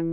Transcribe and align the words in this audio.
Hello 0.00 0.08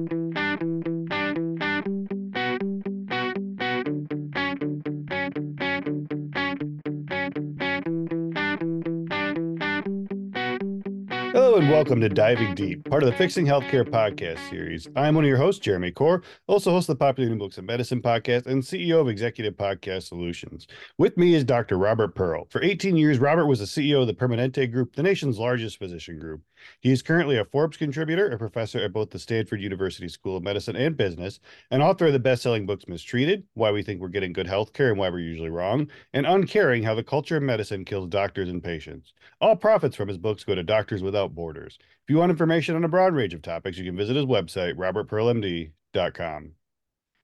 and 11.55 11.69
welcome 11.69 12.01
to 12.01 12.09
Diving 12.09 12.53
Deep, 12.53 12.83
part 12.89 13.01
of 13.01 13.09
the 13.09 13.15
Fixing 13.15 13.45
Healthcare 13.45 13.85
podcast 13.85 14.49
series. 14.49 14.89
I'm 14.97 15.15
one 15.15 15.23
of 15.23 15.29
your 15.29 15.37
hosts, 15.37 15.61
Jeremy 15.61 15.93
Corr, 15.93 16.21
also 16.47 16.71
host 16.71 16.89
of 16.89 16.97
the 16.97 17.05
Popular 17.05 17.29
New 17.29 17.37
Books 17.37 17.57
of 17.57 17.63
Medicine 17.63 18.01
podcast 18.01 18.45
and 18.45 18.61
CEO 18.61 18.99
of 18.99 19.07
Executive 19.07 19.55
Podcast 19.55 20.03
Solutions. 20.03 20.67
With 20.97 21.15
me 21.15 21.33
is 21.33 21.45
Dr. 21.45 21.77
Robert 21.77 22.13
Pearl. 22.13 22.47
For 22.49 22.61
18 22.61 22.97
years, 22.97 23.19
Robert 23.19 23.45
was 23.45 23.59
the 23.59 23.65
CEO 23.65 24.01
of 24.01 24.07
the 24.07 24.13
Permanente 24.13 24.69
Group, 24.69 24.97
the 24.97 25.03
nation's 25.03 25.39
largest 25.39 25.79
physician 25.79 26.19
group. 26.19 26.41
He 26.79 26.91
is 26.91 27.01
currently 27.01 27.37
a 27.37 27.45
Forbes 27.45 27.77
contributor, 27.77 28.29
a 28.29 28.37
professor 28.37 28.79
at 28.79 28.93
both 28.93 29.09
the 29.09 29.19
Stanford 29.19 29.61
University 29.61 30.07
School 30.07 30.37
of 30.37 30.43
Medicine 30.43 30.75
and 30.75 30.95
Business, 30.95 31.39
and 31.71 31.81
author 31.81 32.07
of 32.07 32.13
the 32.13 32.19
best-selling 32.19 32.65
books 32.65 32.87
Mistreated, 32.87 33.43
Why 33.53 33.71
We 33.71 33.83
Think 33.83 34.01
We're 34.01 34.07
Getting 34.09 34.33
Good 34.33 34.47
Healthcare 34.47 34.89
and 34.89 34.97
Why 34.97 35.09
We're 35.09 35.19
Usually 35.19 35.49
Wrong, 35.49 35.89
and 36.13 36.25
Uncaring, 36.25 36.83
How 36.83 36.95
the 36.95 37.03
Culture 37.03 37.37
of 37.37 37.43
Medicine 37.43 37.85
Kills 37.85 38.09
Doctors 38.09 38.49
and 38.49 38.63
Patients. 38.63 39.13
All 39.41 39.55
profits 39.55 39.95
from 39.95 40.07
his 40.07 40.17
books 40.17 40.43
go 40.43 40.55
to 40.55 40.63
Doctors 40.63 41.03
Without 41.03 41.35
Borders. 41.35 41.77
If 41.81 42.09
you 42.09 42.17
want 42.17 42.31
information 42.31 42.75
on 42.75 42.83
a 42.83 42.89
broad 42.89 43.13
range 43.13 43.33
of 43.33 43.41
topics, 43.41 43.77
you 43.77 43.85
can 43.85 43.97
visit 43.97 44.15
his 44.15 44.25
website, 44.25 44.75
robertpearlmd.com. 44.75 46.51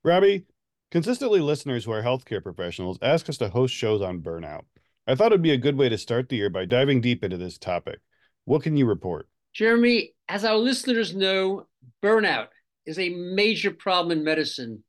Robbie, 0.04 0.46
consistently 0.92 1.40
listeners 1.40 1.86
who 1.86 1.92
are 1.92 2.04
healthcare 2.04 2.44
professionals 2.44 3.00
ask 3.02 3.30
us 3.30 3.38
to 3.38 3.50
host 3.50 3.74
shows 3.74 4.02
on 4.02 4.22
burnout. 4.22 4.64
I 5.08 5.16
thought 5.16 5.32
it 5.32 5.36
would 5.36 5.42
be 5.42 5.52
a 5.52 5.58
good 5.58 5.78
way 5.78 5.90
to 5.90 5.98
start 5.98 6.30
the 6.30 6.38
year 6.38 6.50
by 6.50 6.66
diving 6.66 7.02
deep 7.02 7.24
into 7.24 7.38
this 7.38 7.58
topic. 7.58 8.00
What 8.46 8.64
can 8.64 8.78
you 8.78 8.86
report? 8.86 9.28
Jeremy, 9.54 10.14
as 10.28 10.44
our 10.44 10.56
listeners 10.56 11.16
know, 11.16 11.68
burnout 12.02 12.48
is 12.86 12.98
a 12.98 13.10
major 13.10 13.72
problem 13.72 14.18
in 14.18 14.24
medicine 14.24 14.84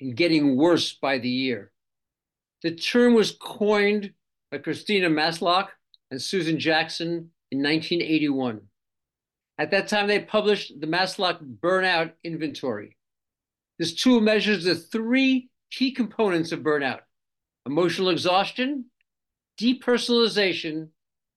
and 0.00 0.16
getting 0.16 0.56
worse 0.56 0.92
by 0.92 1.18
the 1.18 1.28
year. 1.28 1.72
The 2.62 2.74
term 2.74 3.14
was 3.14 3.36
coined 3.38 4.12
by 4.50 4.58
Christina 4.58 5.10
Maslach 5.10 5.68
and 6.10 6.22
Susan 6.22 6.58
Jackson 6.58 7.30
in 7.50 7.58
1981. 7.58 8.60
At 9.58 9.70
that 9.72 9.88
time, 9.88 10.06
they 10.06 10.20
published 10.20 10.72
the 10.80 10.86
Maslach 10.86 11.40
Burnout 11.42 12.12
Inventory. 12.24 12.96
This 13.78 13.94
tool 13.94 14.20
measures 14.20 14.64
the 14.64 14.74
three 14.74 15.50
key 15.70 15.92
components 15.92 16.52
of 16.52 16.60
burnout 16.60 17.00
emotional 17.66 18.10
exhaustion, 18.10 18.86
depersonalization, 19.60 20.88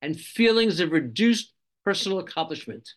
and 0.02 0.20
feelings 0.20 0.80
of 0.80 0.92
reduced 0.92 1.53
personal 1.88 2.19
accomplishment. 2.19 2.95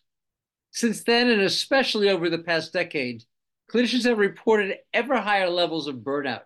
Since 0.71 1.05
then, 1.05 1.29
and 1.29 1.43
especially 1.43 2.09
over 2.09 2.29
the 2.29 2.39
past 2.39 2.73
decade, 2.73 3.23
clinicians 3.71 4.03
have 4.03 4.17
reported 4.17 4.79
ever 4.93 5.15
higher 5.15 5.49
levels 5.49 5.87
of 5.87 6.03
burnout. 6.03 6.41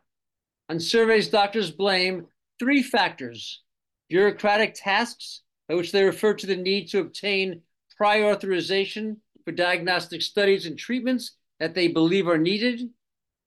On 0.69 0.79
surveys, 0.79 1.27
doctors 1.27 1.71
blame 1.71 2.27
three 2.59 2.83
factors 2.83 3.63
bureaucratic 4.09 4.75
tasks, 4.75 5.41
by 5.67 5.73
which 5.73 5.91
they 5.91 6.03
refer 6.03 6.35
to 6.35 6.45
the 6.45 6.55
need 6.55 6.87
to 6.89 6.99
obtain 6.99 7.61
prior 7.97 8.25
authorization 8.25 9.17
for 9.43 9.51
diagnostic 9.51 10.21
studies 10.21 10.67
and 10.67 10.77
treatments 10.77 11.37
that 11.59 11.73
they 11.73 11.87
believe 11.87 12.27
are 12.27 12.37
needed, 12.37 12.79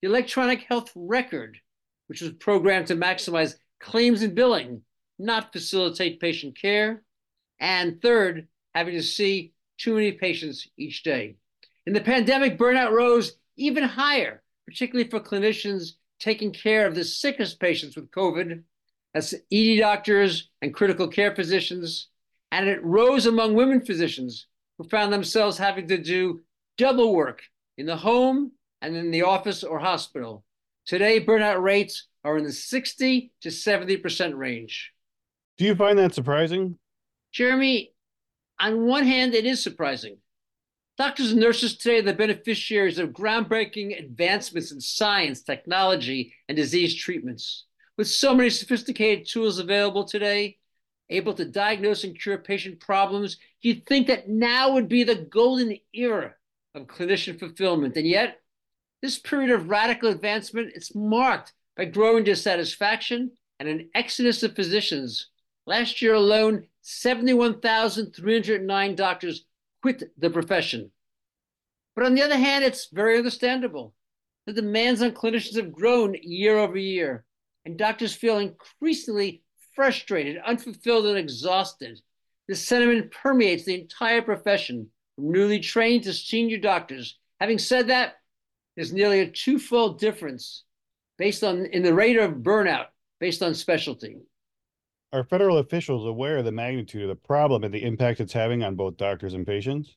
the 0.02 0.08
electronic 0.08 0.62
health 0.62 0.90
record, 0.96 1.56
which 2.08 2.20
was 2.20 2.32
programmed 2.32 2.88
to 2.88 2.96
maximize 2.96 3.54
claims 3.78 4.22
and 4.22 4.34
billing, 4.34 4.82
not 5.20 5.52
facilitate 5.52 6.18
patient 6.18 6.58
care, 6.60 7.04
and 7.60 8.02
third, 8.02 8.48
having 8.74 8.94
to 8.94 9.02
see 9.02 9.52
too 9.78 9.94
many 9.94 10.12
patients 10.12 10.68
each 10.76 11.02
day. 11.02 11.36
In 11.86 11.92
the 11.92 12.00
pandemic, 12.00 12.58
burnout 12.58 12.92
rose 12.92 13.36
even 13.56 13.84
higher, 13.84 14.42
particularly 14.66 15.08
for 15.08 15.20
clinicians 15.20 15.92
taking 16.20 16.52
care 16.52 16.86
of 16.86 16.94
the 16.94 17.04
sickest 17.04 17.60
patients 17.60 17.96
with 17.96 18.10
COVID, 18.10 18.62
as 19.14 19.34
ED 19.52 19.78
doctors 19.78 20.50
and 20.62 20.74
critical 20.74 21.08
care 21.08 21.34
physicians. 21.34 22.08
And 22.52 22.68
it 22.68 22.82
rose 22.84 23.26
among 23.26 23.54
women 23.54 23.84
physicians 23.84 24.46
who 24.76 24.88
found 24.88 25.12
themselves 25.12 25.58
having 25.58 25.88
to 25.88 25.98
do 25.98 26.40
double 26.76 27.14
work 27.14 27.42
in 27.76 27.86
the 27.86 27.96
home 27.96 28.52
and 28.80 28.96
in 28.96 29.10
the 29.10 29.22
office 29.22 29.64
or 29.64 29.78
hospital. 29.78 30.44
Today, 30.86 31.24
burnout 31.24 31.62
rates 31.62 32.06
are 32.24 32.38
in 32.38 32.44
the 32.44 32.52
60 32.52 33.32
to 33.42 33.48
70% 33.48 34.36
range. 34.36 34.92
Do 35.58 35.64
you 35.64 35.74
find 35.74 35.98
that 35.98 36.14
surprising? 36.14 36.78
Jeremy, 37.32 37.92
on 38.60 38.86
one 38.86 39.04
hand, 39.04 39.34
it 39.34 39.46
is 39.46 39.62
surprising. 39.62 40.18
Doctors 40.96 41.30
and 41.30 41.40
nurses 41.40 41.76
today 41.76 41.98
are 41.98 42.02
the 42.02 42.12
beneficiaries 42.12 42.98
of 42.98 43.10
groundbreaking 43.10 43.98
advancements 43.98 44.72
in 44.72 44.80
science, 44.80 45.42
technology, 45.42 46.34
and 46.48 46.56
disease 46.56 46.94
treatments. 46.94 47.66
With 47.96 48.08
so 48.08 48.34
many 48.34 48.50
sophisticated 48.50 49.26
tools 49.26 49.58
available 49.58 50.04
today, 50.04 50.58
able 51.08 51.34
to 51.34 51.44
diagnose 51.44 52.04
and 52.04 52.18
cure 52.18 52.38
patient 52.38 52.80
problems, 52.80 53.38
you'd 53.60 53.86
think 53.86 54.08
that 54.08 54.28
now 54.28 54.72
would 54.72 54.88
be 54.88 55.04
the 55.04 55.14
golden 55.14 55.78
era 55.94 56.34
of 56.74 56.86
clinician 56.86 57.38
fulfillment. 57.38 57.96
And 57.96 58.06
yet, 58.06 58.40
this 59.00 59.18
period 59.18 59.50
of 59.50 59.70
radical 59.70 60.10
advancement 60.10 60.72
is 60.74 60.94
marked 60.94 61.52
by 61.76 61.84
growing 61.84 62.24
dissatisfaction 62.24 63.30
and 63.60 63.68
an 63.68 63.90
exodus 63.94 64.42
of 64.42 64.56
physicians. 64.56 65.28
Last 65.66 66.02
year 66.02 66.14
alone, 66.14 66.66
71,309 66.90 68.94
doctors 68.94 69.44
quit 69.82 70.04
the 70.16 70.30
profession. 70.30 70.90
But 71.94 72.06
on 72.06 72.14
the 72.14 72.22
other 72.22 72.38
hand, 72.38 72.64
it's 72.64 72.88
very 72.90 73.18
understandable. 73.18 73.92
The 74.46 74.54
demands 74.54 75.02
on 75.02 75.10
clinicians 75.10 75.56
have 75.56 75.70
grown 75.70 76.16
year 76.22 76.56
over 76.56 76.78
year, 76.78 77.26
and 77.66 77.76
doctors 77.76 78.14
feel 78.14 78.38
increasingly 78.38 79.42
frustrated, 79.74 80.38
unfulfilled, 80.38 81.04
and 81.04 81.18
exhausted. 81.18 82.00
This 82.48 82.66
sentiment 82.66 83.10
permeates 83.10 83.64
the 83.64 83.78
entire 83.78 84.22
profession, 84.22 84.88
from 85.14 85.30
newly 85.30 85.60
trained 85.60 86.04
to 86.04 86.14
senior 86.14 86.56
doctors. 86.56 87.18
Having 87.38 87.58
said 87.58 87.88
that, 87.88 88.14
there's 88.76 88.94
nearly 88.94 89.20
a 89.20 89.30
twofold 89.30 90.00
difference 90.00 90.64
based 91.18 91.44
on 91.44 91.66
in 91.66 91.82
the 91.82 91.92
rate 91.92 92.16
of 92.16 92.36
burnout 92.36 92.86
based 93.20 93.42
on 93.42 93.54
specialty. 93.54 94.22
Are 95.12 95.24
federal 95.24 95.56
officials 95.56 96.06
aware 96.06 96.36
of 96.36 96.44
the 96.44 96.52
magnitude 96.52 97.02
of 97.02 97.08
the 97.08 97.14
problem 97.14 97.64
and 97.64 97.72
the 97.72 97.82
impact 97.82 98.20
it's 98.20 98.32
having 98.32 98.62
on 98.62 98.76
both 98.76 98.98
doctors 98.98 99.32
and 99.32 99.46
patients? 99.46 99.96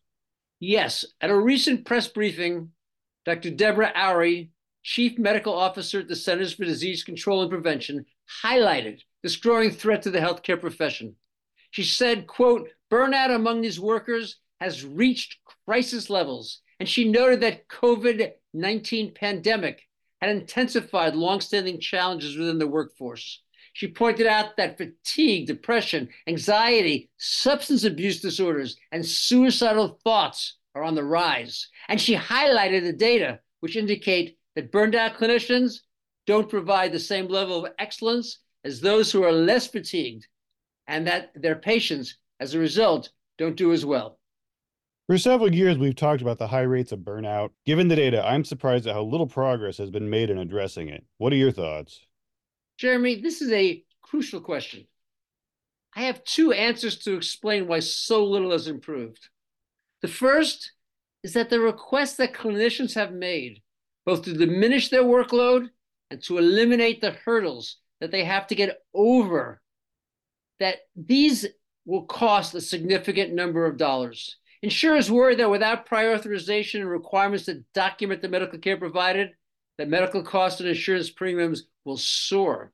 Yes. 0.62 1.04
At 1.20 1.30
a 1.30 1.36
recent 1.36 1.86
press 1.86 2.08
briefing, 2.08 2.70
Dr. 3.26 3.52
Deborah 3.52 3.92
Houry, 3.94 4.52
Chief 4.84 5.18
Medical 5.18 5.54
Officer 5.54 6.00
at 6.00 6.08
the 6.08 6.16
Centers 6.16 6.54
for 6.54 6.64
Disease 6.64 7.04
Control 7.04 7.42
and 7.42 7.52
Prevention, 7.52 8.06
highlighted 8.44 9.02
this 9.22 9.36
growing 9.36 9.72
threat 9.72 10.02
to 10.04 10.12
the 10.12 10.20
healthcare 10.20 10.60
profession. 10.60 11.16
She 11.72 11.84
said, 11.84 12.26
quote, 12.28 12.70
burnout 12.90 13.36
among 13.36 13.62
these 13.62 13.80
workers 13.80 14.38
has 14.62 14.86
reached 14.86 15.40
crisis 15.66 16.10
levels. 16.10 16.62
And 16.80 16.88
she 16.88 17.10
noted 17.10 17.42
that 17.42 17.68
COVID-19 17.68 19.14
pandemic 19.14 19.82
had 20.22 20.32
intensified 20.32 21.16
longstanding 21.16 21.80
challenges 21.80 22.38
within 22.38 22.60
the 22.60 22.68
workforce. 22.68 23.42
She 23.74 23.88
pointed 23.88 24.28
out 24.28 24.58
that 24.58 24.78
fatigue, 24.78 25.48
depression, 25.48 26.10
anxiety, 26.28 27.10
substance 27.18 27.84
abuse 27.84 28.22
disorders, 28.22 28.78
and 28.92 29.06
suicidal 29.06 30.00
thoughts 30.04 30.58
are 30.76 30.84
on 30.84 30.96
the 30.96 31.04
rise. 31.04 31.68
And 31.88 32.00
she 32.00 32.16
highlighted 32.16 32.84
the 32.84 32.94
data 32.94 33.40
which 33.62 33.76
indicate 33.76 34.38
that 34.56 34.72
burned 34.72 34.96
out 34.96 35.14
clinicians 35.14 35.80
don't 36.28 36.50
provide 36.50 36.92
the 36.92 37.00
same 37.00 37.28
level 37.28 37.66
of 37.66 37.72
excellence 37.80 38.40
as 38.64 38.82
those 38.82 39.12
who 39.12 39.24
are 39.24 39.32
less 39.32 39.68
fatigued, 39.68 40.28
and 40.88 41.08
that 41.08 41.32
their 41.36 41.56
patients, 41.56 42.18
as 42.40 42.54
a 42.54 42.60
result, 42.60 43.10
don't 43.38 43.56
do 43.56 43.72
as 43.72 43.86
well. 43.86 44.20
For 45.08 45.18
several 45.18 45.54
years, 45.54 45.78
we've 45.78 45.96
talked 45.96 46.22
about 46.22 46.38
the 46.38 46.48
high 46.48 46.62
rates 46.62 46.92
of 46.92 47.00
burnout. 47.00 47.50
Given 47.66 47.88
the 47.88 47.96
data, 47.96 48.26
I'm 48.26 48.46
surprised 48.46 48.88
at 48.88 48.94
how 48.94 49.04
little 49.04 49.28
progress 49.28 49.78
has 49.78 49.90
been 49.90 50.10
made 50.10 50.30
in 50.30 50.38
addressing 50.38 50.90
it. 50.90 51.04
What 51.18 51.34
are 51.34 51.38
your 51.38 51.52
thoughts? 51.52 52.06
Jeremy, 52.82 53.22
this 53.22 53.44
is 53.44 53.52
a 53.52 53.84
crucial 54.02 54.42
question. 54.42 54.88
I 55.96 56.02
have 56.02 56.24
two 56.24 56.52
answers 56.52 56.98
to 57.04 57.16
explain 57.16 57.68
why 57.68 57.80
so 57.80 58.26
little 58.26 58.50
has 58.50 58.68
improved. 58.68 59.30
The 60.02 60.08
first 60.08 60.72
is 61.24 61.34
that 61.34 61.52
the 61.52 61.60
requests 61.60 62.16
that 62.16 62.34
clinicians 62.34 62.96
have 62.96 63.14
made, 63.14 63.62
both 64.04 64.24
to 64.24 64.34
diminish 64.34 64.90
their 64.90 65.04
workload 65.04 65.68
and 66.10 66.24
to 66.24 66.40
eliminate 66.40 67.02
the 67.02 67.12
hurdles 67.12 67.78
that 68.00 68.10
they 68.10 68.24
have 68.24 68.48
to 68.48 68.56
get 68.56 68.80
over, 68.96 69.62
that 70.60 70.78
these 70.96 71.46
will 71.86 72.06
cost 72.06 72.56
a 72.56 72.62
significant 72.62 73.32
number 73.32 73.68
of 73.68 73.78
dollars. 73.78 74.38
Insurers 74.64 75.12
worry 75.12 75.36
that 75.36 75.52
without 75.52 75.86
prior 75.86 76.16
authorization 76.16 76.82
and 76.82 76.90
requirements 76.90 77.46
to 77.46 77.64
document 77.76 78.24
the 78.24 78.28
medical 78.28 78.58
care 78.58 78.78
provided, 78.78 79.34
that 79.82 79.90
medical 79.90 80.22
costs 80.22 80.60
and 80.60 80.70
insurance 80.70 81.10
premiums 81.10 81.64
will 81.86 81.98
soar. 81.98 82.72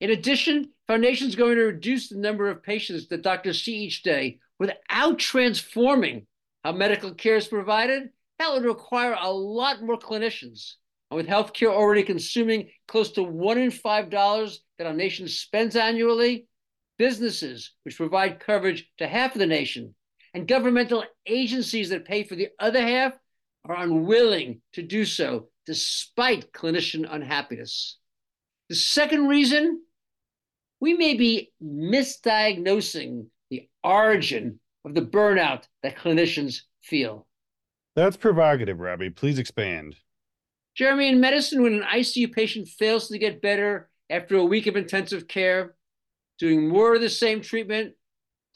In 0.00 0.10
addition, 0.10 0.70
Foundation 0.88 1.28
is 1.28 1.36
going 1.36 1.54
to 1.54 1.62
reduce 1.62 2.08
the 2.08 2.18
number 2.18 2.48
of 2.48 2.64
patients 2.64 3.06
that 3.08 3.22
doctors 3.22 3.62
see 3.62 3.84
each 3.84 4.02
day 4.02 4.40
without 4.58 5.20
transforming 5.20 6.26
how 6.64 6.72
medical 6.72 7.14
care 7.14 7.36
is 7.36 7.46
provided 7.46 8.10
that 8.40 8.52
would 8.52 8.64
require 8.64 9.16
a 9.20 9.30
lot 9.30 9.84
more 9.84 9.96
clinicians. 9.96 10.72
And 11.12 11.16
with 11.16 11.28
healthcare 11.28 11.68
already 11.68 12.02
consuming 12.02 12.70
close 12.88 13.12
to 13.12 13.22
one 13.22 13.58
in 13.58 13.70
five 13.70 14.10
dollars 14.10 14.64
that 14.78 14.88
our 14.88 14.92
nation 14.92 15.28
spends 15.28 15.76
annually, 15.76 16.48
businesses 16.98 17.72
which 17.84 17.96
provide 17.96 18.40
coverage 18.40 18.90
to 18.98 19.06
half 19.06 19.36
of 19.36 19.38
the 19.38 19.46
nation 19.46 19.94
and 20.34 20.48
governmental 20.48 21.04
agencies 21.24 21.90
that 21.90 22.04
pay 22.04 22.24
for 22.24 22.34
the 22.34 22.48
other 22.58 22.82
half 22.82 23.12
are 23.64 23.76
unwilling 23.76 24.60
to 24.72 24.82
do 24.82 25.04
so 25.04 25.46
despite 25.66 26.52
clinician 26.52 27.06
unhappiness. 27.08 27.98
The 28.68 28.74
second 28.76 29.28
reason, 29.28 29.82
we 30.80 30.94
may 30.94 31.14
be 31.14 31.52
misdiagnosing 31.62 33.26
the 33.50 33.68
origin 33.82 34.60
of 34.84 34.94
the 34.94 35.02
burnout 35.02 35.64
that 35.82 35.96
clinicians 35.96 36.62
feel. 36.82 37.26
That's 37.96 38.16
provocative, 38.16 38.78
Robbie. 38.78 39.10
Please 39.10 39.38
expand. 39.38 39.96
Jeremy, 40.74 41.08
in 41.08 41.20
medicine, 41.20 41.62
when 41.62 41.74
an 41.74 41.82
ICU 41.82 42.32
patient 42.32 42.68
fails 42.68 43.08
to 43.08 43.18
get 43.18 43.42
better 43.42 43.90
after 44.08 44.36
a 44.36 44.44
week 44.44 44.66
of 44.66 44.76
intensive 44.76 45.28
care, 45.28 45.74
doing 46.38 46.68
more 46.68 46.94
of 46.94 47.00
the 47.00 47.10
same 47.10 47.40
treatment 47.40 47.94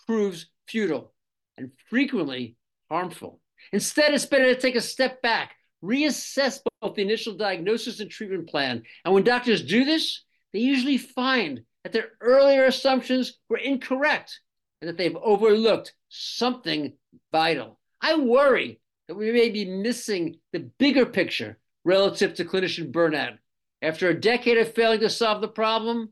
proves 0.06 0.46
futile 0.66 1.12
and 1.58 1.72
frequently 1.90 2.56
harmful. 2.90 3.40
Instead, 3.72 4.14
it's 4.14 4.26
better 4.26 4.54
to 4.54 4.60
take 4.60 4.76
a 4.76 4.80
step 4.80 5.20
back, 5.22 5.56
reassess 5.84 6.60
both 6.80 6.94
the 6.94 7.02
initial 7.02 7.34
diagnosis 7.34 8.00
and 8.00 8.10
treatment 8.10 8.48
plan. 8.48 8.82
And 9.04 9.12
when 9.12 9.24
doctors 9.24 9.62
do 9.62 9.84
this, 9.84 10.24
they 10.52 10.60
usually 10.60 10.98
find 10.98 11.62
that 11.82 11.92
their 11.92 12.12
earlier 12.20 12.64
assumptions 12.64 13.38
were 13.48 13.58
incorrect 13.58 14.40
and 14.80 14.88
that 14.88 14.96
they've 14.96 15.16
overlooked 15.16 15.94
something 16.08 16.94
vital. 17.32 17.78
I 18.00 18.16
worry 18.16 18.80
that 19.08 19.14
we 19.14 19.32
may 19.32 19.50
be 19.50 19.64
missing 19.64 20.36
the 20.52 20.70
bigger 20.78 21.06
picture 21.06 21.58
relative 21.84 22.34
to 22.34 22.44
clinician 22.44 22.90
burnout. 22.90 23.38
After 23.82 24.08
a 24.08 24.18
decade 24.18 24.58
of 24.58 24.74
failing 24.74 25.00
to 25.00 25.10
solve 25.10 25.42
the 25.42 25.48
problem, 25.48 26.10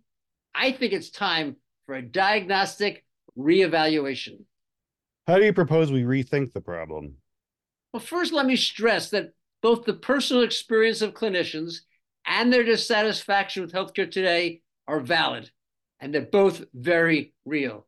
I 0.55 0.73
think 0.73 0.93
it's 0.93 1.11
time 1.11 1.57
for 1.87 1.95
a 1.95 2.03
diagnostic 2.03 3.05
reevaluation. 3.39 4.45
How 5.27 5.37
do 5.37 5.45
you 5.45 5.53
propose 5.53 5.91
we 5.91 6.03
rethink 6.03 6.53
the 6.53 6.61
problem? 6.61 7.15
Well, 7.93 8.01
first, 8.01 8.33
let 8.33 8.45
me 8.47 8.57
stress 8.57 9.11
that 9.11 9.33
both 9.63 9.85
the 9.85 9.95
personal 9.95 10.43
experience 10.43 11.01
of 11.03 11.15
clinicians 11.15 11.81
and 12.27 12.53
their 12.53 12.65
dissatisfaction 12.65 13.63
with 13.63 13.73
healthcare 13.73 14.11
today 14.11 14.61
are 14.87 15.01
valid, 15.01 15.51
and 16.01 16.13
they're 16.13 16.23
both 16.23 16.65
very 16.75 17.33
real. 17.45 17.87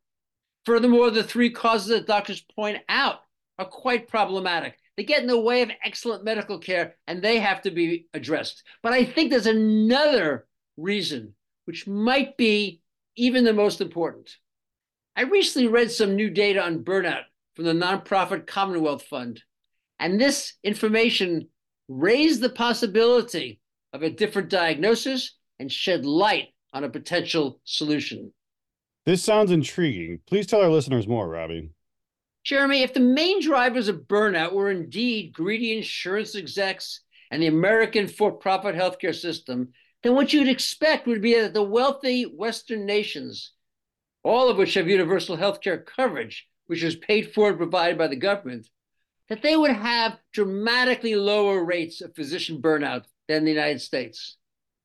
Furthermore, 0.65 1.11
the 1.11 1.23
three 1.25 1.51
causes 1.51 1.89
that 1.89 2.07
doctors 2.07 2.45
point 2.55 2.79
out 2.89 3.17
are 3.59 3.67
quite 3.67 4.09
problematic. 4.09 4.79
They 4.97 5.05
get 5.05 5.21
in 5.21 5.27
the 5.27 5.39
way 5.39 5.63
of 5.63 5.71
excellent 5.85 6.25
medical 6.25 6.59
care 6.59 6.95
and 7.07 7.21
they 7.21 7.39
have 7.41 7.63
to 7.63 7.71
be 7.71 8.07
addressed. 8.15 8.63
But 8.83 8.93
I 8.93 9.05
think 9.05 9.31
there's 9.31 9.47
another 9.47 10.47
reason, 10.77 11.35
which 11.67 11.87
might 11.87 12.37
be 12.37 12.81
even 13.17 13.45
the 13.45 13.53
most 13.53 13.81
important. 13.81 14.37
I 15.17 15.23
recently 15.23 15.69
read 15.69 15.91
some 15.91 16.17
new 16.17 16.31
data 16.31 16.63
on 16.63 16.85
burnout 16.85 17.23
from 17.55 17.67
the 17.67 17.73
nonprofit 17.73 18.47
Commonwealth 18.47 19.03
Fund, 19.05 19.43
and 20.01 20.21
this 20.21 20.55
information 20.65 21.49
raised 21.89 22.41
the 22.41 22.49
possibility 22.49 23.61
of 23.93 24.03
a 24.03 24.11
different 24.11 24.49
diagnosis 24.49 25.37
and 25.59 25.71
shed 25.71 26.05
light 26.05 26.49
on 26.73 26.85
a 26.85 26.91
potential 26.91 27.61
solution. 27.65 28.33
This 29.07 29.23
sounds 29.23 29.51
intriguing. 29.51 30.21
Please 30.27 30.47
tell 30.47 30.63
our 30.63 30.71
listeners 30.71 31.07
more, 31.07 31.29
Robbie. 31.29 31.71
Jeremy, 32.43 32.83
if 32.83 32.93
the 32.93 33.01
main 33.01 33.41
drivers 33.41 33.89
of 33.89 34.03
burnout 34.09 34.53
were 34.53 34.71
indeed 34.71 35.33
greedy 35.33 35.77
insurance 35.77 36.35
execs 36.35 37.01
and 37.31 37.43
the 37.43 37.47
American 37.47 38.07
for 38.07 38.33
profit 38.33 38.75
healthcare 38.75 39.15
system, 39.15 39.73
then 40.03 40.15
what 40.15 40.33
you'd 40.33 40.49
expect 40.49 41.07
would 41.07 41.23
be 41.23 41.35
that 41.41 41.55
the 41.55 41.63
wealthy 41.63 42.25
Western 42.25 42.85
nations, 42.85 43.53
all 44.23 44.49
of 44.49 44.59
which 44.59 44.75
have 44.75 44.89
universal 44.89 45.37
healthcare 45.37 45.85
coverage, 45.85 46.47
which 46.67 46.83
is 46.83 46.97
paid 46.97 47.33
for 47.33 47.49
and 47.49 47.57
provided 47.57 47.97
by 47.97 48.09
the 48.09 48.17
government, 48.17 48.69
that 49.29 49.43
they 49.43 49.57
would 49.57 49.71
have 49.71 50.19
dramatically 50.33 51.15
lower 51.15 51.65
rates 51.65 52.01
of 52.01 52.15
physician 52.15 52.61
burnout 52.61 53.05
than 53.29 53.45
the 53.45 53.51
United 53.51 53.81
States. 53.81 54.37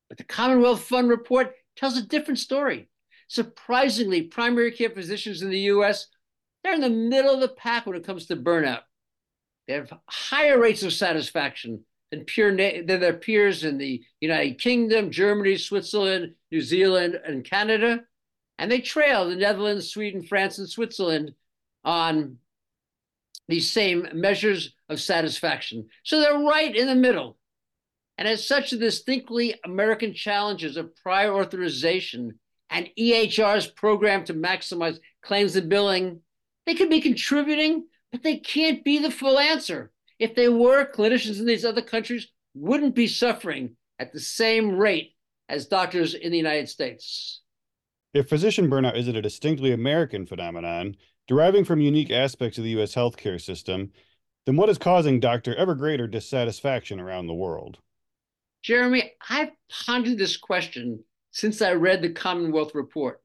But 0.08 0.18
the 0.18 0.24
Commonwealth 0.24 0.82
Fund 0.82 1.08
report 1.08 1.52
tells 1.76 1.96
a 1.96 2.02
different 2.02 2.38
story. 2.38 2.88
Surprisingly, 3.28 4.22
primary 4.22 4.72
care 4.72 4.90
physicians 4.90 5.42
in 5.42 5.50
the 5.50 5.60
US 5.60 6.06
they're 6.62 6.74
in 6.74 6.80
the 6.80 6.90
middle 6.90 7.34
of 7.34 7.40
the 7.40 7.48
pack 7.48 7.86
when 7.86 7.96
it 7.96 8.04
comes 8.06 8.26
to 8.26 8.36
burnout. 8.36 8.82
They 9.66 9.74
have 9.74 9.92
higher 10.08 10.58
rates 10.58 10.82
of 10.82 10.92
satisfaction 10.92 11.84
than, 12.10 12.24
pure 12.24 12.54
than 12.54 12.86
their 12.86 13.14
peers 13.14 13.64
in 13.64 13.78
the 13.78 14.02
United 14.20 14.58
Kingdom, 14.58 15.10
Germany, 15.10 15.56
Switzerland, 15.56 16.34
New 16.50 16.60
Zealand, 16.60 17.18
and 17.24 17.44
Canada. 17.44 18.00
And 18.58 18.70
they 18.70 18.80
trail 18.80 19.28
the 19.28 19.36
Netherlands, 19.36 19.88
Sweden, 19.88 20.22
France, 20.22 20.58
and 20.58 20.68
Switzerland 20.68 21.34
on 21.84 22.36
these 23.50 23.70
same 23.70 24.08
measures 24.14 24.74
of 24.88 25.00
satisfaction. 25.00 25.88
So 26.04 26.20
they're 26.20 26.38
right 26.38 26.74
in 26.74 26.86
the 26.86 26.94
middle. 26.94 27.38
And 28.16 28.28
as 28.28 28.46
such, 28.46 28.70
the 28.70 28.78
distinctly 28.78 29.54
American 29.64 30.12
challenges 30.14 30.76
of 30.76 30.94
prior 30.96 31.34
authorization 31.34 32.38
and 32.70 32.88
EHR's 32.98 33.66
program 33.66 34.24
to 34.24 34.34
maximize 34.34 34.98
claims 35.22 35.56
and 35.56 35.68
billing 35.68 36.20
they 36.66 36.74
could 36.74 36.90
be 36.90 37.00
contributing, 37.00 37.86
but 38.12 38.22
they 38.22 38.36
can't 38.36 38.84
be 38.84 38.98
the 38.98 39.10
full 39.10 39.38
answer. 39.38 39.90
If 40.18 40.34
they 40.34 40.48
were, 40.48 40.84
clinicians 40.84 41.40
in 41.40 41.46
these 41.46 41.64
other 41.64 41.82
countries 41.82 42.28
wouldn't 42.54 42.94
be 42.94 43.06
suffering 43.06 43.76
at 43.98 44.12
the 44.12 44.20
same 44.20 44.76
rate 44.76 45.14
as 45.48 45.66
doctors 45.66 46.14
in 46.14 46.30
the 46.30 46.38
United 46.38 46.68
States. 46.68 47.40
If 48.12 48.28
physician 48.28 48.68
burnout 48.70 48.96
isn't 48.96 49.16
a 49.16 49.22
distinctly 49.22 49.72
American 49.72 50.26
phenomenon, 50.26 50.96
deriving 51.30 51.64
from 51.64 51.80
unique 51.80 52.10
aspects 52.10 52.58
of 52.58 52.64
the 52.64 52.70
U.S. 52.70 52.92
healthcare 52.92 53.40
system, 53.40 53.92
then 54.46 54.56
what 54.56 54.68
is 54.68 54.78
causing 54.78 55.20
doctor 55.20 55.54
ever 55.54 55.76
greater 55.76 56.08
dissatisfaction 56.08 56.98
around 56.98 57.28
the 57.28 57.34
world? 57.34 57.78
Jeremy, 58.62 59.12
I've 59.28 59.52
pondered 59.86 60.18
this 60.18 60.36
question 60.36 61.04
since 61.30 61.62
I 61.62 61.74
read 61.74 62.02
the 62.02 62.10
Commonwealth 62.10 62.74
report. 62.74 63.22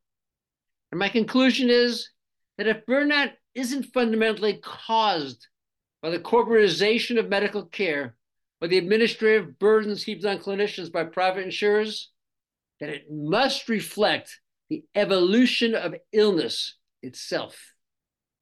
And 0.92 1.00
my 1.00 1.10
conclusion 1.10 1.72
is 1.72 2.12
that 2.60 2.68
if 2.68 2.86
burnout 2.86 3.31
isn't 3.56 3.92
fundamentally 3.92 4.60
caused 4.62 5.48
by 6.04 6.12
the 6.12 6.19
corporatization 6.19 7.18
of 7.18 7.28
medical 7.28 7.66
care 7.66 8.16
or 8.62 8.68
the 8.68 8.78
administrative 8.78 9.57
burdens 9.57 10.04
heaped 10.04 10.25
on 10.25 10.38
clinicians 10.38 10.92
by 10.92 11.06
private 11.06 11.44
insurers, 11.44 12.12
then 12.80 12.90
it 12.90 13.06
must 13.09 13.68
reflect 13.68 14.40
the 14.69 14.83
evolution 14.94 15.74
of 15.74 15.95
illness 16.14 16.76
itself. 17.02 17.75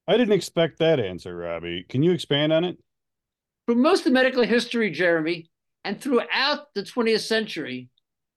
I 0.07 0.17
didn't 0.17 0.33
expect 0.33 0.79
that 0.79 0.99
answer, 0.99 1.35
Robbie. 1.35 1.85
Can 1.87 2.03
you 2.03 2.11
expand 2.11 2.51
on 2.51 2.63
it? 2.63 2.77
For 3.65 3.75
most 3.75 4.05
of 4.05 4.11
medical 4.11 4.43
history, 4.43 4.91
Jeremy, 4.91 5.49
and 5.85 5.99
throughout 5.99 6.73
the 6.73 6.83
20th 6.83 7.21
century, 7.21 7.89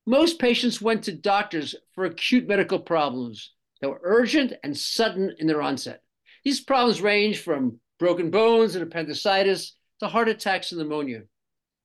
most 0.07 0.39
patients 0.39 0.81
went 0.81 1.03
to 1.05 1.13
doctors 1.13 1.75
for 1.93 2.05
acute 2.05 2.47
medical 2.47 2.79
problems 2.79 3.53
that 3.81 3.89
were 3.89 4.01
urgent 4.05 4.53
and 4.63 4.77
sudden 4.77 5.35
in 5.39 5.49
their 5.49 5.63
onset. 5.63 6.03
These 6.45 6.61
problems 6.61 7.03
range 7.03 7.41
from 7.41 7.81
broken 7.99 8.31
bones 8.31 8.77
and 8.77 8.85
appendicitis 8.85 9.77
to 10.01 10.07
heart 10.07 10.29
attacks 10.29 10.71
and 10.71 10.81
pneumonia. 10.81 11.23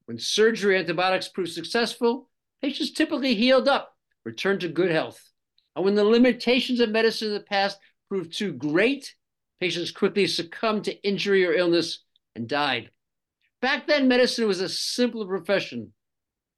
When 0.05 0.19
surgery 0.19 0.77
antibiotics 0.77 1.29
proved 1.29 1.51
successful, 1.51 2.29
patients 2.61 2.91
typically 2.91 3.33
healed 3.33 3.67
up, 3.67 3.95
returned 4.23 4.61
to 4.61 4.67
good 4.67 4.91
health. 4.91 5.19
And 5.75 5.83
when 5.83 5.95
the 5.95 6.03
limitations 6.03 6.79
of 6.79 6.89
medicine 6.89 7.29
in 7.29 7.33
the 7.33 7.39
past 7.39 7.79
proved 8.07 8.37
too 8.37 8.51
great, 8.51 9.15
patients 9.61 9.91
quickly 9.91 10.25
succumbed 10.25 10.83
to 10.85 11.07
injury 11.07 11.45
or 11.45 11.53
illness 11.53 11.99
and 12.35 12.49
died. 12.49 12.89
Back 13.61 13.85
then, 13.85 14.07
medicine 14.07 14.47
was 14.47 14.59
a 14.59 14.67
simpler 14.67 15.27
profession 15.27 15.93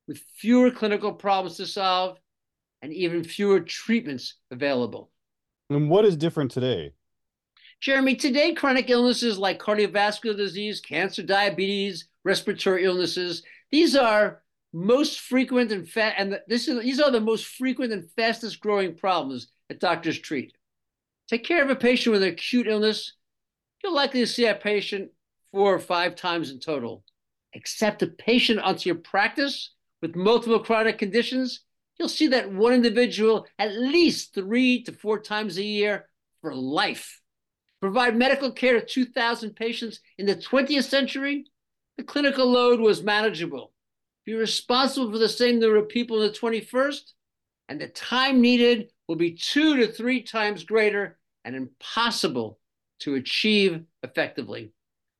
with 0.07 0.23
fewer 0.37 0.71
clinical 0.71 1.11
problems 1.11 1.57
to 1.57 1.67
solve 1.67 2.17
and 2.81 2.93
even 2.93 3.23
fewer 3.23 3.59
treatments 3.59 4.35
available. 4.51 5.11
And 5.69 5.89
what 5.89 6.05
is 6.05 6.15
different 6.15 6.51
today? 6.51 6.93
Jeremy, 7.81 8.15
today 8.15 8.53
chronic 8.53 8.89
illnesses 8.89 9.37
like 9.37 9.59
cardiovascular 9.59 10.37
disease, 10.37 10.79
cancer, 10.79 11.23
diabetes, 11.23 12.07
respiratory 12.23 12.85
illnesses, 12.85 13.43
these 13.71 13.97
are 13.97 14.43
most 14.71 15.19
frequent 15.19 15.71
and 15.73 15.87
fa- 15.87 16.13
and 16.17 16.39
this 16.47 16.67
is 16.67 16.81
these 16.81 17.01
are 17.01 17.11
the 17.11 17.19
most 17.19 17.45
frequent 17.45 17.91
and 17.91 18.09
fastest 18.11 18.61
growing 18.61 18.95
problems 18.95 19.47
that 19.67 19.81
doctors 19.81 20.19
treat. 20.19 20.53
Take 21.33 21.45
care 21.45 21.63
of 21.63 21.71
a 21.71 21.75
patient 21.75 22.13
with 22.13 22.21
an 22.21 22.29
acute 22.29 22.67
illness, 22.67 23.13
you're 23.81 23.91
likely 23.91 24.19
to 24.19 24.27
see 24.27 24.43
that 24.43 24.61
patient 24.61 25.09
four 25.51 25.73
or 25.73 25.79
five 25.79 26.15
times 26.15 26.51
in 26.51 26.59
total. 26.59 27.03
Accept 27.55 28.03
a 28.03 28.07
patient 28.07 28.59
onto 28.59 28.87
your 28.87 28.99
practice 28.99 29.71
with 29.99 30.15
multiple 30.15 30.59
chronic 30.59 30.99
conditions, 30.99 31.61
you'll 31.97 32.07
see 32.07 32.27
that 32.27 32.53
one 32.53 32.73
individual 32.73 33.47
at 33.57 33.73
least 33.73 34.35
three 34.35 34.83
to 34.83 34.91
four 34.91 35.17
times 35.17 35.57
a 35.57 35.63
year 35.63 36.07
for 36.39 36.53
life. 36.53 37.19
Provide 37.81 38.15
medical 38.15 38.51
care 38.51 38.79
to 38.79 38.85
2,000 38.85 39.55
patients 39.55 40.01
in 40.19 40.27
the 40.27 40.35
20th 40.35 40.83
century, 40.83 41.45
the 41.97 42.03
clinical 42.03 42.45
load 42.45 42.79
was 42.79 43.01
manageable. 43.01 43.73
Be 44.23 44.35
responsible 44.35 45.11
for 45.11 45.17
the 45.17 45.27
same 45.27 45.59
number 45.59 45.77
of 45.77 45.89
people 45.89 46.21
in 46.21 46.31
the 46.31 46.37
21st, 46.37 47.13
and 47.69 47.81
the 47.81 47.87
time 47.87 48.39
needed 48.39 48.91
will 49.07 49.15
be 49.15 49.31
two 49.31 49.77
to 49.77 49.87
three 49.87 50.21
times 50.21 50.63
greater 50.63 51.17
and 51.45 51.55
impossible 51.55 52.59
to 52.99 53.15
achieve 53.15 53.81
effectively. 54.01 54.71